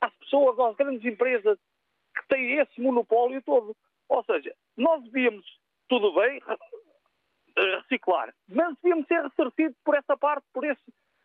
[0.00, 1.58] às pessoas, às grandes empresas
[2.14, 3.76] que têm esse monopólio todo.
[4.08, 5.44] Ou seja, nós devíamos,
[5.88, 6.40] tudo bem,
[7.56, 10.82] eh, reciclar, mas devíamos ser ressarcidos por essa parte, por esse,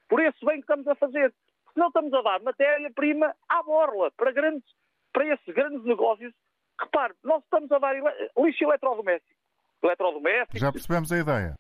[0.10, 1.34] por esse bem que estamos a fazer.
[1.74, 4.68] Senão estamos a dar matéria-prima à borla para, grandes,
[5.12, 6.34] para esses grandes negócios.
[6.80, 7.96] Repare, nós estamos a dar
[8.38, 9.40] lixo eletrodoméstico.
[9.82, 11.56] Eletrodoméstico, Já percebemos a ideia.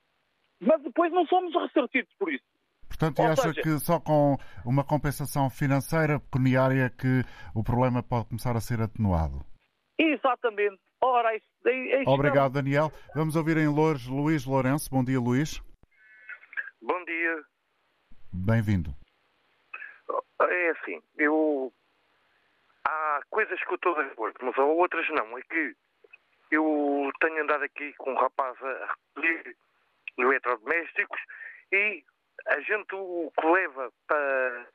[0.59, 2.43] mas depois não somos ressarcidos por isso.
[3.03, 7.21] Portanto, e Ou acha seja- que só com uma compensação financeira pecuniária que
[7.53, 9.45] o problema pode começar a ser atenuado?
[9.99, 10.79] Exatamente.
[11.01, 12.89] Ora, isso, é, é isso Obrigado, Daniel.
[13.13, 14.89] Vamos ouvir em Loures Luís Lourenço.
[14.89, 15.59] Bom dia, Luís.
[16.81, 17.43] Bom dia.
[18.31, 18.95] Bem-vindo.
[20.41, 21.73] É assim, eu.
[22.85, 25.37] Há coisas que eu estou de acordo, mas há outras não.
[25.37, 25.75] É que
[26.51, 29.55] eu tenho andado aqui com um rapaz a recolher
[30.17, 31.19] eletrodomésticos
[31.71, 32.03] e
[32.47, 34.67] a gente o que leva para,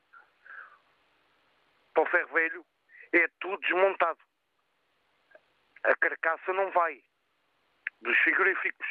[1.93, 2.65] para o ferro velho
[3.13, 4.19] é tudo desmontado.
[5.83, 7.01] A carcaça não vai
[8.01, 8.87] dos frigoríficos.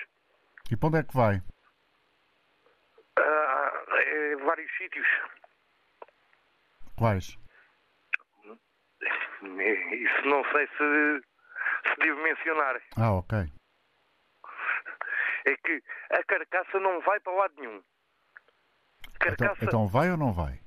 [0.71, 1.43] E para onde é que vai?
[3.19, 5.07] Ah, é vários sítios.
[6.97, 7.39] Quais?
[9.41, 11.23] Isso não sei se,
[11.89, 12.81] se devo mencionar.
[12.97, 13.39] Ah, ok.
[15.47, 17.83] É que a carcaça não vai para lado nenhum.
[19.21, 20.61] Então, Carcaça, então vai ou não vai?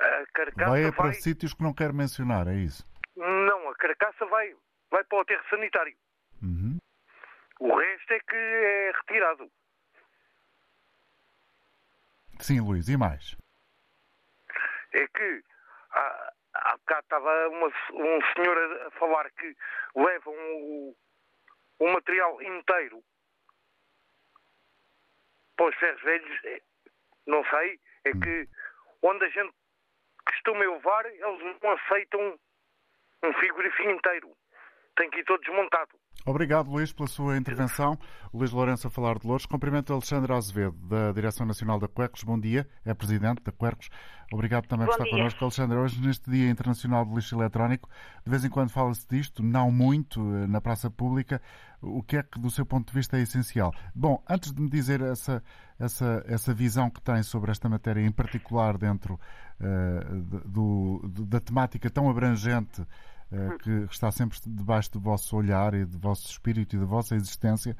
[0.00, 2.84] a carcaça Vai é para sítios que não quero mencionar, é isso?
[3.16, 4.54] Não, a carcaça vai,
[4.90, 5.96] vai para o aterro sanitário.
[6.42, 6.78] Uhum.
[7.58, 9.50] O resto é que é retirado.
[12.40, 13.36] Sim, Luís, e mais?
[14.92, 15.44] É que
[15.92, 19.54] há, há bocado estava uma, um senhor a, a falar que
[19.94, 20.96] levam o,
[21.80, 23.02] o material inteiro
[25.56, 26.62] para os ferros velhos.
[27.26, 28.48] Não sei, é que
[29.02, 29.52] onde a gente
[30.26, 32.38] costuma levar, eles não aceitam
[33.22, 34.36] um frigorífico inteiro.
[34.96, 35.99] Tem que ir todo desmontado.
[36.26, 37.98] Obrigado, Luís, pela sua intervenção.
[38.32, 39.46] Luís Lourenço a falar de Louros.
[39.46, 42.22] Cumprimento Alexandre Azevedo, da Direção Nacional da Quercos.
[42.22, 43.88] Bom dia, é Presidente da Quercos.
[44.32, 45.16] Obrigado também por Bom estar dia.
[45.18, 45.44] connosco.
[45.44, 47.88] Alexandre, hoje, neste Dia Internacional do Lixo Eletrónico,
[48.24, 51.40] de vez em quando fala-se disto, não muito, eh, na praça pública.
[51.80, 53.72] O que é que, do seu ponto de vista, é essencial?
[53.94, 55.42] Bom, antes de me dizer essa,
[55.78, 59.18] essa, essa visão que tem sobre esta matéria, em particular dentro
[59.58, 60.04] eh,
[60.46, 62.86] do, do- da temática tão abrangente
[63.62, 67.76] que está sempre debaixo do vosso olhar e do vosso espírito e da vossa existência.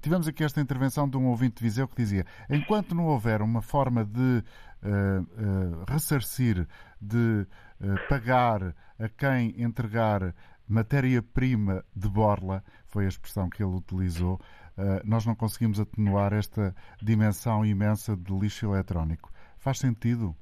[0.00, 3.60] Tivemos aqui esta intervenção de um ouvinte de Viseu que dizia: enquanto não houver uma
[3.60, 4.42] forma de
[4.82, 6.66] eh, eh, ressarcir,
[7.00, 7.46] de
[7.80, 10.34] eh, pagar a quem entregar
[10.66, 14.40] matéria-prima de borla, foi a expressão que ele utilizou,
[14.76, 19.30] eh, nós não conseguimos atenuar esta dimensão imensa de lixo eletrónico.
[19.58, 20.34] Faz sentido?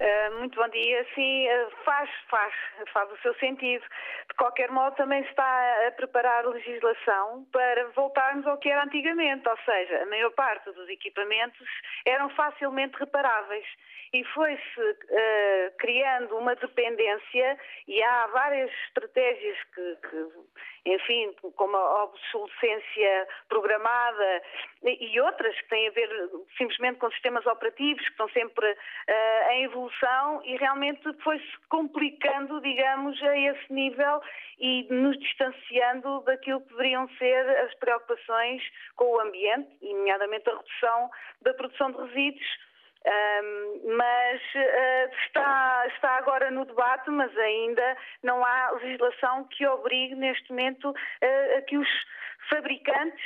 [0.00, 1.06] Uh, muito bom dia.
[1.14, 2.54] Sim, uh, faz, faz,
[2.90, 3.84] faz o seu sentido.
[4.30, 9.46] De qualquer modo, também se está a preparar legislação para voltarmos ao que era antigamente,
[9.46, 11.68] ou seja, a maior parte dos equipamentos
[12.06, 13.66] eram facilmente reparáveis
[14.14, 22.04] e foi-se uh, criando uma dependência e há várias estratégias que, que enfim, como a
[22.04, 24.42] obsolescência programada.
[24.82, 26.08] E outras que têm a ver
[26.56, 33.22] simplesmente com sistemas operativos que estão sempre uh, em evolução e realmente foi-se complicando, digamos,
[33.22, 34.20] a esse nível
[34.58, 38.62] e nos distanciando daquilo que deveriam ser as preocupações
[38.96, 41.10] com o ambiente, nomeadamente a redução
[41.42, 42.69] da produção de resíduos
[43.06, 50.14] um, mas uh, está, está agora no debate, mas ainda não há legislação que obrigue
[50.14, 51.88] neste momento uh, a que os
[52.50, 53.24] fabricantes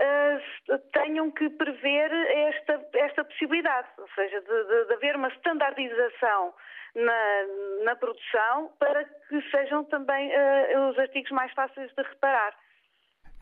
[0.00, 6.54] uh, tenham que prever esta, esta possibilidade, ou seja, de, de, de haver uma standardização
[6.94, 10.30] na, na, produção para que sejam também
[10.88, 12.54] os artigos mais fáceis de reparar.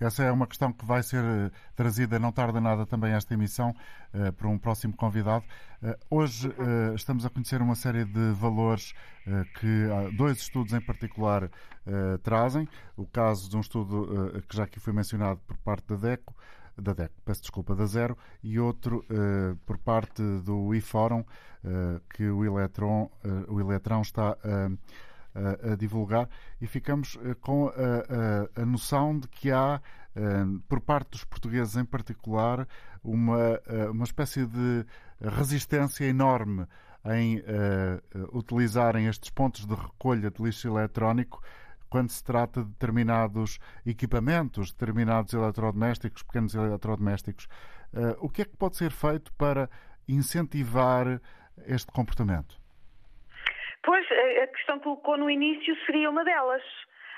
[0.01, 3.71] Essa é uma questão que vai ser eh, trazida, não tarda nada, também esta emissão,
[4.13, 5.45] uh, por um próximo convidado.
[5.85, 8.95] Uh, hoje uh, estamos a conhecer uma série de valores
[9.61, 11.51] que dois estudos em particular
[12.23, 12.69] trazem.
[12.95, 16.35] O caso de um estudo que já aqui foi mencionado por parte da DECO,
[16.77, 19.03] da DECO, peço desculpa, da Zero, e outro
[19.65, 21.25] por parte do iFórum,
[22.15, 23.11] que o Eletron,
[23.49, 24.37] o Eletrão está
[25.35, 26.29] a divulgar
[26.61, 29.81] e ficamos eh, com a, a, a, noção de que há, eh,
[30.69, 32.67] por parte dos portugueses em particular,
[33.03, 34.87] uma, eh, uma espécie de
[35.21, 36.67] resistência enorme
[37.07, 41.43] em uh, utilizarem estes pontos de recolha de lixo eletrónico
[41.91, 47.47] quando se trata de determinados equipamentos, determinados eletrodomésticos, pequenos eletrodomésticos.
[47.93, 49.69] Uh, o que é que pode ser feito para
[50.09, 51.21] incentivar
[51.67, 52.57] este comportamento?
[53.85, 54.05] Pois,
[54.43, 56.63] a questão que colocou no início seria uma delas.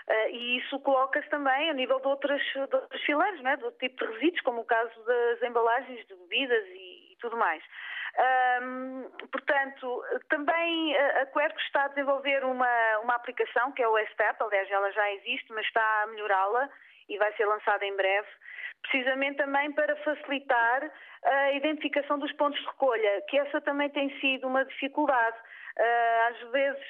[0.09, 3.57] Uh, e isso coloca-se também a nível de outras, de outros fileiros, né?
[3.57, 7.63] do tipo de resíduos, como o caso das embalagens de bebidas e, e tudo mais.
[9.31, 14.71] Portanto, também a Quercus está a desenvolver uma, uma aplicação que é o STEP, aliás
[14.71, 16.69] ela já existe, mas está a melhorá-la
[17.09, 18.27] e vai ser lançada em breve,
[18.83, 20.91] precisamente também para facilitar
[21.25, 25.37] a identificação dos pontos de recolha, que essa também tem sido uma dificuldade.
[25.79, 26.85] Ah, às vezes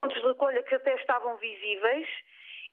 [0.00, 2.08] pontos de recolha que até estavam visíveis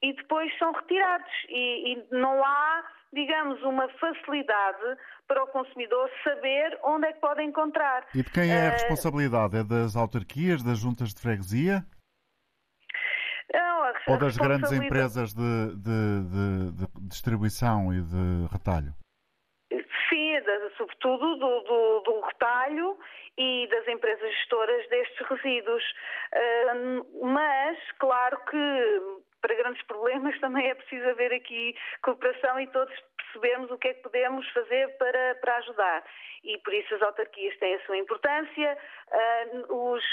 [0.02, 2.84] e depois são retirados e, e, não há,
[3.14, 4.98] digamos, uma facilidade
[5.28, 8.06] para o consumidor saber onde é que pode encontrar.
[8.16, 9.58] E de quem é a ah, responsabilidade?
[9.58, 11.84] É das autarquias, das juntas de freguesia?
[13.54, 18.94] Não, Ou das grandes empresas de, de, de, de, distribuição e de retalho?
[20.08, 20.36] Sim,
[20.78, 22.98] sobretudo do, do, do retalho
[23.38, 25.84] e das empresas gestoras destes resíduos.
[27.24, 33.72] Mas, claro que para grandes problemas também é preciso haver aqui cooperação e todos percebermos
[33.72, 36.04] o que é que podemos fazer para, para ajudar.
[36.44, 38.78] E por isso as autarquias têm a sua importância.
[39.12, 40.04] Uh, os,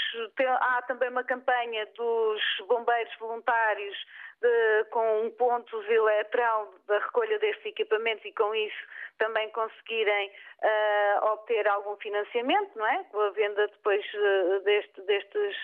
[0.45, 3.95] há também uma campanha dos bombeiros voluntários
[4.41, 11.67] de, com pontos eletrão da recolha destes equipamentos e com isso também conseguirem uh, obter
[11.67, 13.03] algum financiamento, não é?
[13.05, 15.57] Com a venda depois uh, deste, destes,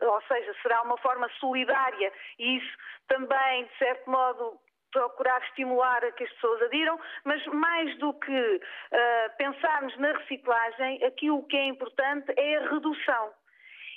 [0.00, 2.76] ou seja, será uma forma solidária e isso
[3.06, 4.58] também, de certo modo,
[4.92, 11.04] procurar estimular a que as pessoas adiram, mas mais do que uh, pensarmos na reciclagem,
[11.04, 13.32] aqui o que é importante é a redução.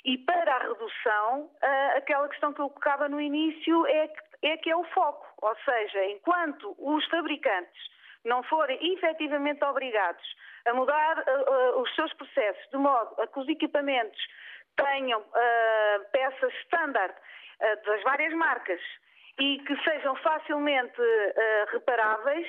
[0.04, 1.50] E para a redução,
[1.96, 5.26] aquela questão que eu colocava no início é que, é que é o foco.
[5.40, 7.94] Ou seja, enquanto os fabricantes
[8.24, 10.24] não forem efetivamente obrigados
[10.66, 11.24] a mudar
[11.76, 14.20] os seus processos de modo a que os equipamentos
[14.76, 15.22] tenham
[16.12, 17.14] peças standard
[17.84, 18.80] das várias marcas
[19.38, 21.00] e que sejam facilmente
[21.72, 22.46] reparáveis,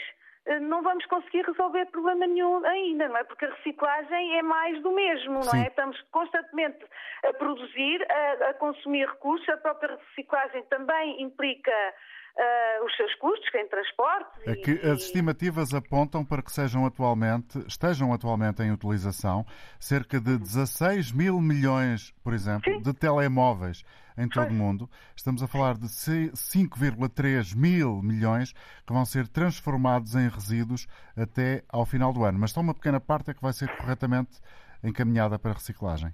[0.62, 3.24] não vamos conseguir resolver problema nenhum ainda, não é?
[3.24, 5.68] Porque a reciclagem é mais do mesmo, não é?
[5.68, 6.86] Estamos constantemente
[7.24, 13.54] a produzir, a, a, consumir recursos, a própria reciclagem também implica uh, os seus custos
[13.56, 14.30] em transporte.
[14.46, 19.46] É que e, as estimativas apontam para que sejam atualmente, estejam atualmente em utilização
[19.80, 22.82] cerca de 16 mil milhões, por exemplo, Sim.
[22.82, 23.84] de telemóveis
[24.18, 24.90] em todo o mundo.
[25.16, 28.54] Estamos a falar de 5,3 mil milhões
[28.86, 30.88] que vão ser transformados em resíduos
[31.18, 32.40] até ao final do ano.
[32.40, 34.40] Mas só uma pequena parte é que vai ser corretamente
[34.84, 36.10] encaminhada para reciclagem.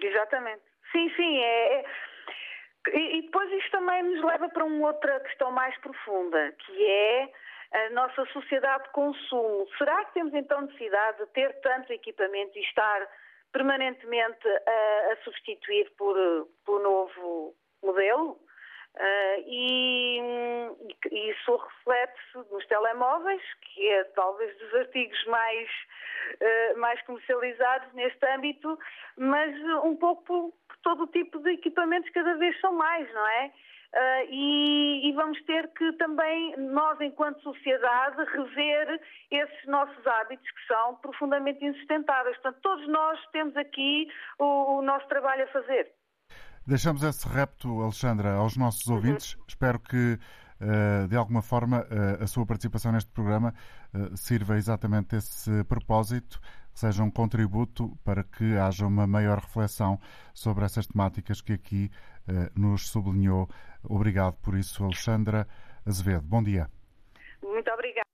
[0.00, 0.62] Exatamente.
[0.92, 1.38] Sim, sim.
[1.38, 1.84] É, é...
[2.94, 7.32] E, e depois isto também nos leva para uma outra questão mais profunda, que é
[7.72, 9.66] a nossa sociedade de consumo.
[9.76, 13.08] Será que temos então necessidade de ter tanto equipamento e estar
[13.56, 16.14] permanentemente a, a substituir por,
[16.66, 18.38] por novo modelo.
[18.96, 20.18] Uh, e,
[21.10, 25.68] e, isso reflete-se nos telemóveis, que é talvez dos artigos mais,
[26.40, 28.78] uh, mais comercializados neste âmbito,
[29.16, 29.54] mas
[29.84, 33.52] um pouco por todo tipo de equipamentos cada vez são mais, não é?
[33.96, 40.66] Uh, e, e, vamos ter que também, nós, enquanto sociedade, rever esses nossos hábitos que
[40.66, 42.36] são profundamente insustentáveis.
[42.36, 44.06] Portanto, todos nós temos aqui
[44.38, 45.90] o, o nosso trabalho a fazer.
[46.66, 48.96] Deixamos esse repto, Alexandra, aos nossos uhum.
[48.96, 49.34] ouvintes.
[49.34, 49.44] Uhum.
[49.48, 50.18] Espero que
[50.58, 53.52] Uh, de alguma forma, uh, a sua participação neste programa
[53.92, 56.40] uh, sirva exatamente esse propósito,
[56.72, 60.00] seja um contributo para que haja uma maior reflexão
[60.32, 61.90] sobre essas temáticas que aqui
[62.54, 63.48] nos sublinhou.
[63.82, 65.46] Obrigado por isso, Alexandra
[65.84, 66.22] Azevedo.
[66.22, 66.68] Bom dia.
[67.42, 68.05] Muito obrigada.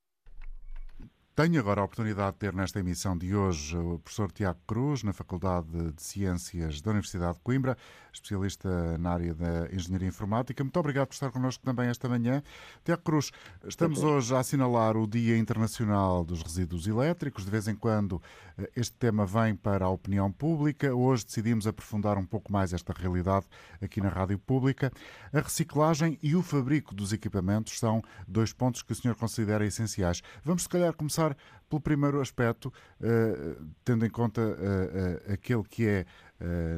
[1.35, 5.11] Tenho agora a oportunidade de ter nesta emissão de hoje o professor Tiago Cruz, na
[5.13, 7.75] Faculdade de Ciências da Universidade de Coimbra,
[8.13, 10.63] especialista na área da Engenharia Informática.
[10.63, 12.43] Muito obrigado por estar connosco também esta manhã.
[12.85, 13.31] Tiago Cruz,
[13.65, 17.45] estamos hoje a assinalar o Dia Internacional dos Resíduos Elétricos.
[17.45, 18.21] De vez em quando
[18.55, 20.93] eh, este tema vem para a opinião pública.
[20.93, 23.47] Hoje decidimos aprofundar um pouco mais esta realidade
[23.81, 24.91] aqui na Rádio Pública.
[25.33, 30.21] A reciclagem e o fabrico dos equipamentos são dois pontos que o senhor considera essenciais.
[30.43, 31.37] Vamos, se calhar, começar começar
[31.69, 36.05] pelo primeiro aspecto, uh, tendo em conta uh, uh, aquele que é,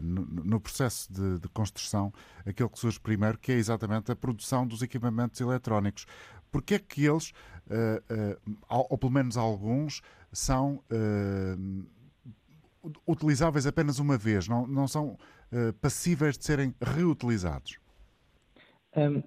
[0.02, 2.14] no, no, processo de, de, construção,
[2.46, 6.06] aquele que surge primeiro, que é exatamente a produção dos equipamentos eletrónicos.
[6.52, 7.34] Porque é que eles,
[8.70, 10.84] ou pelo menos alguns, são
[13.08, 15.18] utilizáveis apenas uma vez, não, não são
[15.82, 17.80] passíveis de serem reutilizados?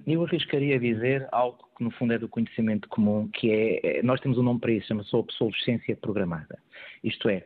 [0.07, 4.21] Eu arriscaria dizer algo que no fundo é do conhecimento comum, que é, é nós
[4.21, 6.59] temos um nome para isso, chama-se obsolescência programada.
[7.05, 7.45] Isto é,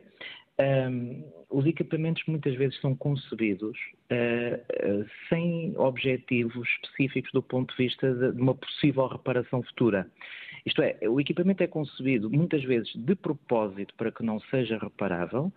[0.59, 3.77] um, os equipamentos muitas vezes são concebidos
[4.11, 10.07] uh, sem objetivos específicos do ponto de vista de, de uma possível reparação futura.
[10.65, 15.51] Isto é, o equipamento é concebido muitas vezes de propósito para que não seja reparável,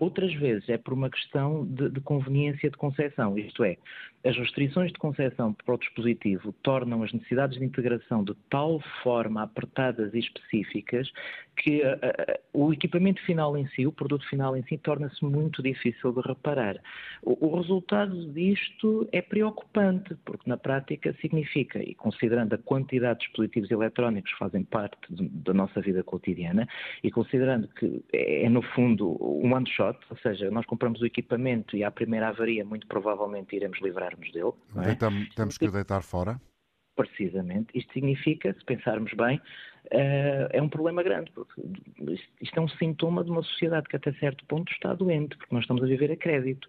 [0.00, 3.76] outras vezes é por uma questão de, de conveniência de concessão, isto é,
[4.24, 9.42] as restrições de concessão para o dispositivo tornam as necessidades de integração de tal forma
[9.42, 11.10] apertadas e específicas
[11.56, 16.12] que uh, o equipamento final em si, o produto final em si, torna-se muito difícil
[16.12, 16.76] de reparar.
[17.22, 23.26] O, o, resultado disto é preocupante, porque na prática significa, e considerando a quantidade de
[23.26, 26.68] dispositivos eletrónicos que fazem parte de, da nossa vida cotidiana,
[27.02, 31.06] e considerando que é, é no fundo um one shot, ou seja, nós compramos o
[31.06, 34.52] equipamento e à primeira avaria muito provavelmente iremos livrar-nos dele.
[34.76, 34.94] É?
[35.34, 36.40] Temos que o deitar fora?
[36.94, 37.76] Precisamente.
[37.76, 39.36] Isto significa, se pensarmos bem,
[39.86, 41.60] uh, é um problema grande, porque
[42.40, 45.64] isto é um sintoma de uma sociedade que até certo ponto está doente, porque nós
[45.64, 46.68] estamos a viver a crédito.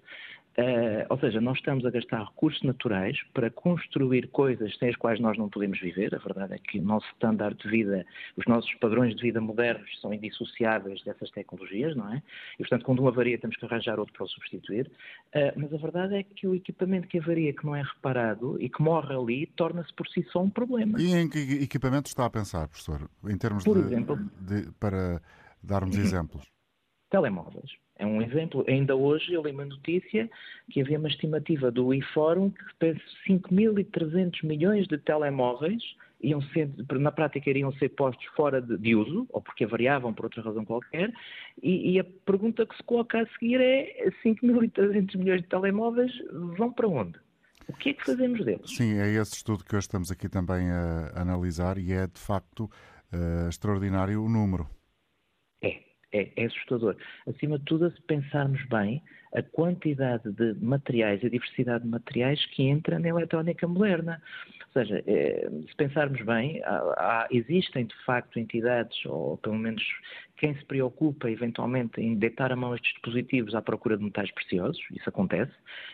[0.60, 5.20] Uh, ou seja, nós estamos a gastar recursos naturais para construir coisas sem as quais
[5.20, 6.16] nós não podemos viver.
[6.16, 8.04] A verdade é que o nosso standard de vida,
[8.36, 12.24] os nossos padrões de vida modernos são indissociáveis dessas tecnologias, não é?
[12.56, 14.90] E, portanto, quando um avaria, temos que arranjar outro para o substituir.
[15.28, 18.68] Uh, mas a verdade é que o equipamento que avaria, que não é reparado e
[18.68, 21.00] que morre ali, torna-se por si só um problema.
[21.00, 23.08] E em que equipamento está a pensar, professor?
[23.30, 25.22] Em termos por de, exemplo, de, para
[25.62, 26.52] darmos exemplos?
[27.12, 27.78] Telemóveis.
[27.98, 28.64] É um exemplo.
[28.68, 30.30] Ainda hoje eu li uma notícia
[30.72, 35.82] que havia uma estimativa do IFórum que pensa 5.300 milhões de telemóveis
[36.22, 40.26] iam ser, na prática iriam ser postos fora de, de uso, ou porque variavam por
[40.26, 41.14] outra razão qualquer,
[41.62, 46.12] e, e a pergunta que se coloca a seguir é 5.300 milhões de telemóveis
[46.58, 47.20] vão para onde?
[47.68, 48.70] O que é que fazemos deles?
[48.76, 52.62] Sim, é esse estudo que hoje estamos aqui também a analisar e é de facto
[52.62, 54.68] uh, extraordinário o número.
[55.62, 55.82] É,
[56.12, 56.96] é, é, assustador.
[57.28, 59.02] Acima de tudo, se pensarmos bem,
[59.36, 64.22] a quantidade de materiais, a diversidade de materiais que entra na eletrónica moderna.
[64.68, 69.84] Ou seja, é, se pensarmos bem, há, há, existem de facto entidades, ou pelo menos
[70.38, 74.82] quem se preocupa eventualmente em deitar a mão estes dispositivos à procura de metais preciosos,
[74.92, 75.52] isso acontece,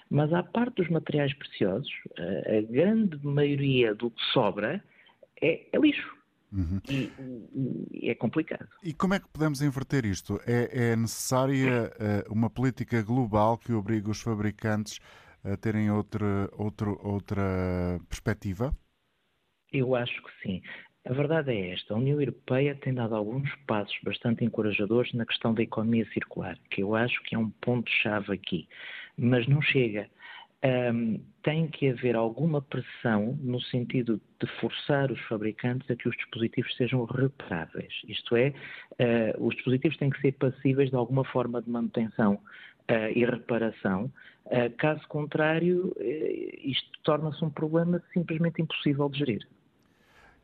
[0.09, 4.83] mas à parte dos materiais preciosos, a, a grande maioria do que sobra
[5.41, 6.22] é, é lixo
[6.53, 6.79] Uhum.
[6.87, 7.11] E,
[7.91, 8.67] e, é complicado.
[8.83, 10.39] E como é que podemos inverter isto?
[10.45, 11.91] É, é necessária
[12.27, 14.99] uh, uma política global que obrigue os fabricantes
[15.43, 18.71] a terem outra, outra, outra perspectiva?
[19.71, 20.61] Eu acho que sim.
[21.05, 25.53] A verdade é esta: a União Europeia tem dado alguns passos bastante encorajadores na questão
[25.53, 28.69] da economia circular, que eu acho que é um ponto-chave aqui.
[29.17, 30.09] Mas não chega
[30.63, 36.15] um, tem que haver alguma pressão no sentido de forçar os fabricantes a que os
[36.15, 37.93] dispositivos sejam reparáveis.
[38.07, 43.11] Isto é, uh, os dispositivos têm que ser passíveis de alguma forma de manutenção uh,
[43.13, 44.11] e reparação.
[44.45, 45.93] Uh, caso contrário,
[46.63, 49.47] isto torna-se um problema simplesmente impossível de gerir.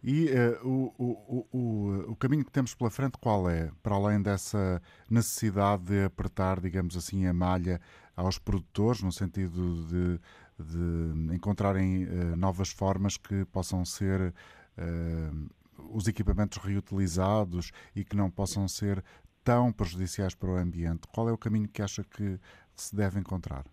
[0.02, 0.30] E
[0.64, 3.70] o, o, o, o caminho que temos pela frente qual é?
[3.84, 7.82] Para além dessa necessidade de apertar, digamos assim, a malha
[8.20, 10.20] aos produtores, no sentido de,
[10.64, 14.34] de encontrarem uh, novas formas que possam ser
[14.78, 15.50] uh,
[15.92, 19.04] os equipamentos reutilizados e que não possam ser
[19.44, 21.08] tão prejudiciais para o ambiente?
[21.14, 22.38] Qual é o caminho que acha que
[22.76, 23.66] se deve encontrar?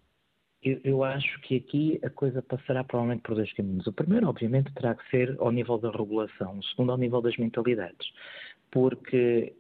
[0.63, 3.87] Eu, eu, acho que aqui a coisa passará provavelmente por dois caminhos.
[3.87, 7.37] O primeiro, obviamente, terá que ser ao nível da regulação, o segundo, ao nível das
[7.37, 8.11] mentalidades.
[8.71, 9.55] Porque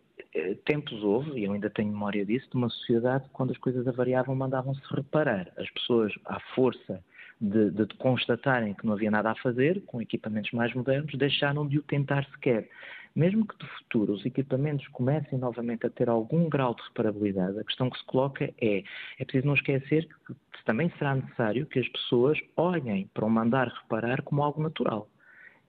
[0.64, 4.34] tempos houve, e eu ainda tenho memória disso, de uma sociedade quando as coisas avariavam,
[4.34, 5.52] mandavam-se reparar.
[5.56, 7.02] As pessoas, à força
[7.40, 11.78] de, de, constatarem que não havia nada a fazer, com equipamentos mais modernos, deixaram de
[11.78, 12.68] o tentar sequer.
[13.14, 17.64] Mesmo que de futuro os equipamentos comecem novamente a ter algum grau de reparabilidade, a
[17.64, 18.82] questão que se coloca é:
[19.18, 23.68] é preciso não esquecer que também será necessário que as pessoas olhem para o mandar
[23.68, 25.08] reparar como algo natural.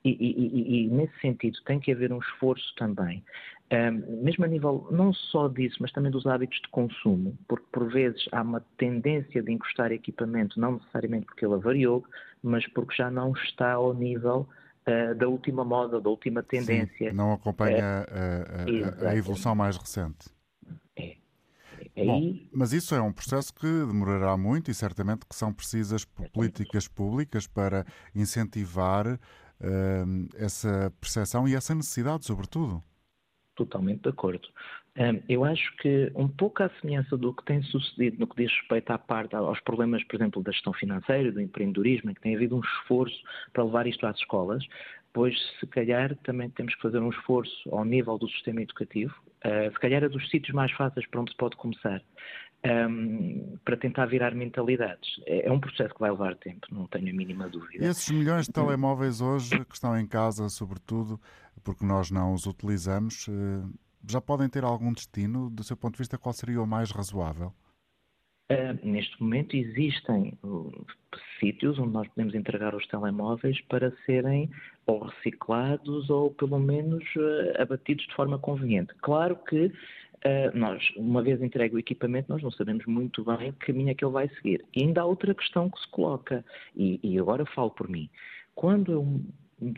[0.04, 3.24] E, e, e, nesse sentido tem que haver um esforço também,
[3.72, 7.92] um, mesmo a nível não só disso, mas também dos hábitos de consumo, porque por
[7.92, 12.06] vezes há uma tendência de encostar equipamento, não necessariamente porque ele avariou,
[12.42, 14.48] mas porque já não está ao nível
[14.88, 17.10] uh, da última moda, da última tendência.
[17.10, 20.30] Sim, não acompanha uh, a, a, a, evolução mais recente.
[20.96, 21.18] É.
[21.94, 26.06] é Bom, mas isso é um processo que demorará muito e certamente que são precisas
[26.32, 29.20] políticas públicas para incentivar uh,
[30.38, 32.82] essa percepção e essa necessidade, sobretudo.
[33.58, 34.48] Totalmente de acordo.
[35.28, 38.92] Eu acho que, um pouco à semelhança do que tem sucedido no que diz respeito
[38.92, 42.56] à parte aos problemas, por exemplo, da gestão financeira, do empreendedorismo, em que tem havido
[42.56, 43.20] um esforço
[43.54, 44.64] para levar isto às escolas,
[45.12, 49.72] pois se calhar também temos que fazer um esforço ao nível do sistema educativo, uh,
[49.72, 52.02] se calhar é dos sítios mais fáceis para onde se pode começar
[52.90, 55.10] um, para tentar virar mentalidades.
[55.26, 57.86] É, é, um processo que vai levar tempo, não tenho a mínima dúvida.
[57.86, 61.20] Esses milhões de telemóveis hoje que estão em casa, sobretudo
[61.64, 63.78] porque nós não os utilizamos, eh,
[64.10, 65.50] já podem ter algum destino?
[65.50, 67.54] Do seu ponto de vista, qual seria o mais razoável?
[68.50, 70.86] Uh, neste momento existem uh,
[71.38, 74.50] sítios onde nós podemos entregar os telemóveis para serem
[74.86, 78.94] ou reciclados ou pelo menos uh, abatidos de forma conveniente.
[79.02, 79.70] Claro que
[80.26, 83.94] Uh, nós, uma vez entregue o equipamento, nós não sabemos muito bem que caminho é
[83.94, 84.66] que ele vai seguir.
[84.76, 86.44] E ainda há outra questão que se coloca,
[86.76, 88.10] e, e agora falo por mim.
[88.56, 89.22] Quando eu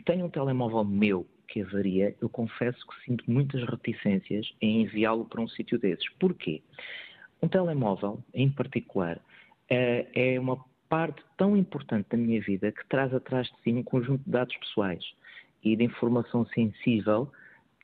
[0.06, 5.42] tenho um telemóvel meu que avaria, eu confesso que sinto muitas reticências em enviá-lo para
[5.42, 6.08] um sítio desses.
[6.18, 6.62] Porquê?
[7.42, 13.12] Um telemóvel, em particular, uh, é uma parte tão importante da minha vida que traz
[13.14, 15.04] atrás de si um conjunto de dados pessoais
[15.62, 17.30] e de informação sensível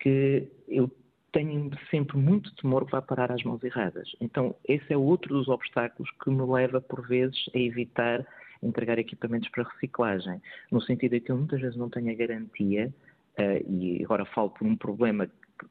[0.00, 0.90] que eu
[1.36, 4.10] tenho sempre muito temor que vá parar às mãos erradas.
[4.22, 8.26] Então, esse é outro dos obstáculos que me leva, por vezes, a evitar
[8.62, 10.40] entregar equipamentos para reciclagem,
[10.72, 12.90] no sentido de que eu muitas vezes não tenho a garantia,
[13.38, 15.66] uh, e agora falo por um problema que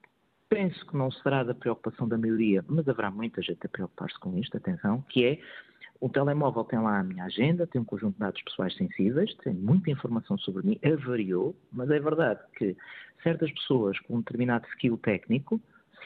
[0.47, 4.37] penso que não será da preocupação da maioria, mas haverá muita gente a preocupar-se com
[4.37, 5.39] isto, atenção, que é
[5.99, 9.53] o telemóvel tem lá a minha agenda, tem um conjunto de dados pessoais sensíveis, tem
[9.53, 12.75] muita informação sobre mim, avariou, mas é verdade que
[13.23, 15.59] certas pessoas com um determinado skill técnico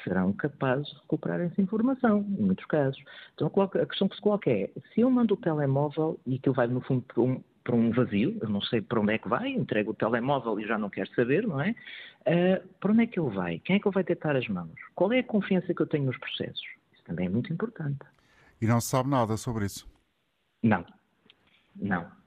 [0.04, 3.02] serão capazes de recuperar essa informação, em muitos casos.
[3.34, 6.68] Então a questão que se coloca é, se eu mando o telemóvel e aquilo vai
[6.68, 9.50] no fundo para um, para um vazio, eu não sei para onde é que vai,
[9.50, 11.76] entrego o telemóvel e já não quero saber, não é?
[12.22, 13.60] Uh, para onde é que ele vai?
[13.60, 14.74] Quem é que ele vai tentar as mãos?
[14.96, 16.64] Qual é a confiança que eu tenho nos processos?
[16.94, 18.00] Isso também é muito importante.
[18.62, 19.90] E não se sabe nada sobre isso?
[20.62, 20.86] Não.
[21.76, 22.20] Não.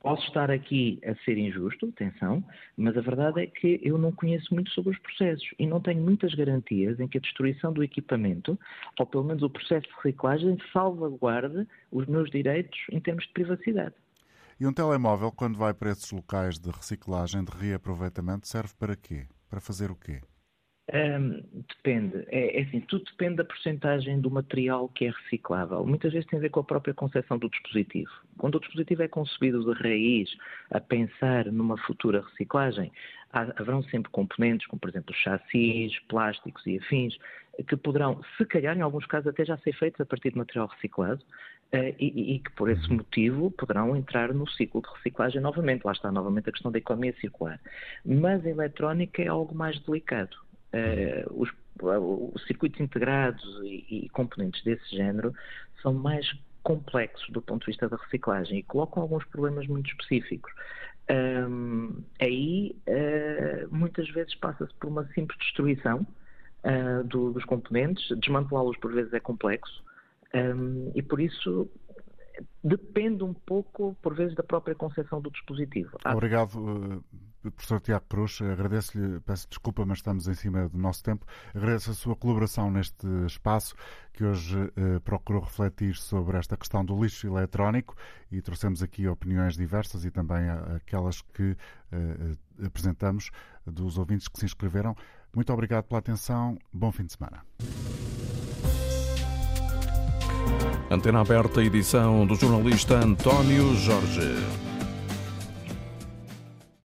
[0.00, 2.42] Posso estar aqui a ser injusto, atenção,
[2.76, 6.00] mas a verdade é que eu não conheço muito sobre os processos e não tenho
[6.00, 8.58] muitas garantias em que a destruição do equipamento,
[8.98, 13.94] ou pelo menos o processo de reciclagem, salvaguarde os meus direitos em termos de privacidade.
[14.60, 19.26] E um telemóvel, quando vai para esses locais de reciclagem, de reaproveitamento, serve para quê?
[19.50, 20.20] Para fazer o quê?
[20.90, 22.24] Um, depende.
[22.28, 25.84] É, é, assim, tudo depende da porcentagem do material que é reciclável.
[25.84, 28.10] Muitas vezes tem a ver com a própria concepção do dispositivo.
[28.38, 30.30] Quando o dispositivo é concebido de raiz
[30.70, 32.90] a pensar numa futura reciclagem,
[33.32, 37.18] há, haverão sempre componentes, como por exemplo chassis, plásticos e afins,
[37.66, 40.68] que poderão, se calhar em alguns casos até já ser feitos a partir de material
[40.68, 41.20] reciclado
[41.74, 45.84] uh, e, e, que por esse motivo poderão entrar no ciclo de reciclagem novamente.
[45.84, 47.60] Lá está novamente a questão da economia circular.
[48.06, 51.50] Mas a eletrónica é algo mais delicado uh, os,
[52.34, 55.32] os, circuitos integrados e, e, componentes desse género
[55.82, 56.30] são mais
[56.62, 60.52] complexos do ponto de vista da reciclagem e colocam alguns problemas muito específicos.
[61.10, 66.06] Um, aí, uh, muitas vezes passa-se por uma simples destruição
[66.64, 69.82] uh, do, dos componentes, desmantelá-los por vezes é complexo
[70.34, 71.70] um, e por isso
[72.62, 75.96] depende um pouco, por vezes, da própria concepção do dispositivo.
[76.04, 77.02] Obrigado
[77.50, 81.26] professor Tiago Cruz, agradeço-lhe, peço desculpa, mas estamos em cima do nosso tempo.
[81.54, 83.74] Agradeço a sua colaboração neste espaço,
[84.12, 87.96] que hoje eh, procurou refletir sobre esta questão do lixo eletrónico
[88.30, 91.56] e trouxemos aqui opiniões diversas e também aquelas que
[91.92, 93.30] eh, apresentamos
[93.66, 94.96] dos ouvintes que se inscreveram.
[95.34, 96.58] Muito obrigado pela atenção.
[96.72, 97.44] Bom fim de semana.
[100.90, 104.67] Antena aberta, edição do jornalista António Jorge.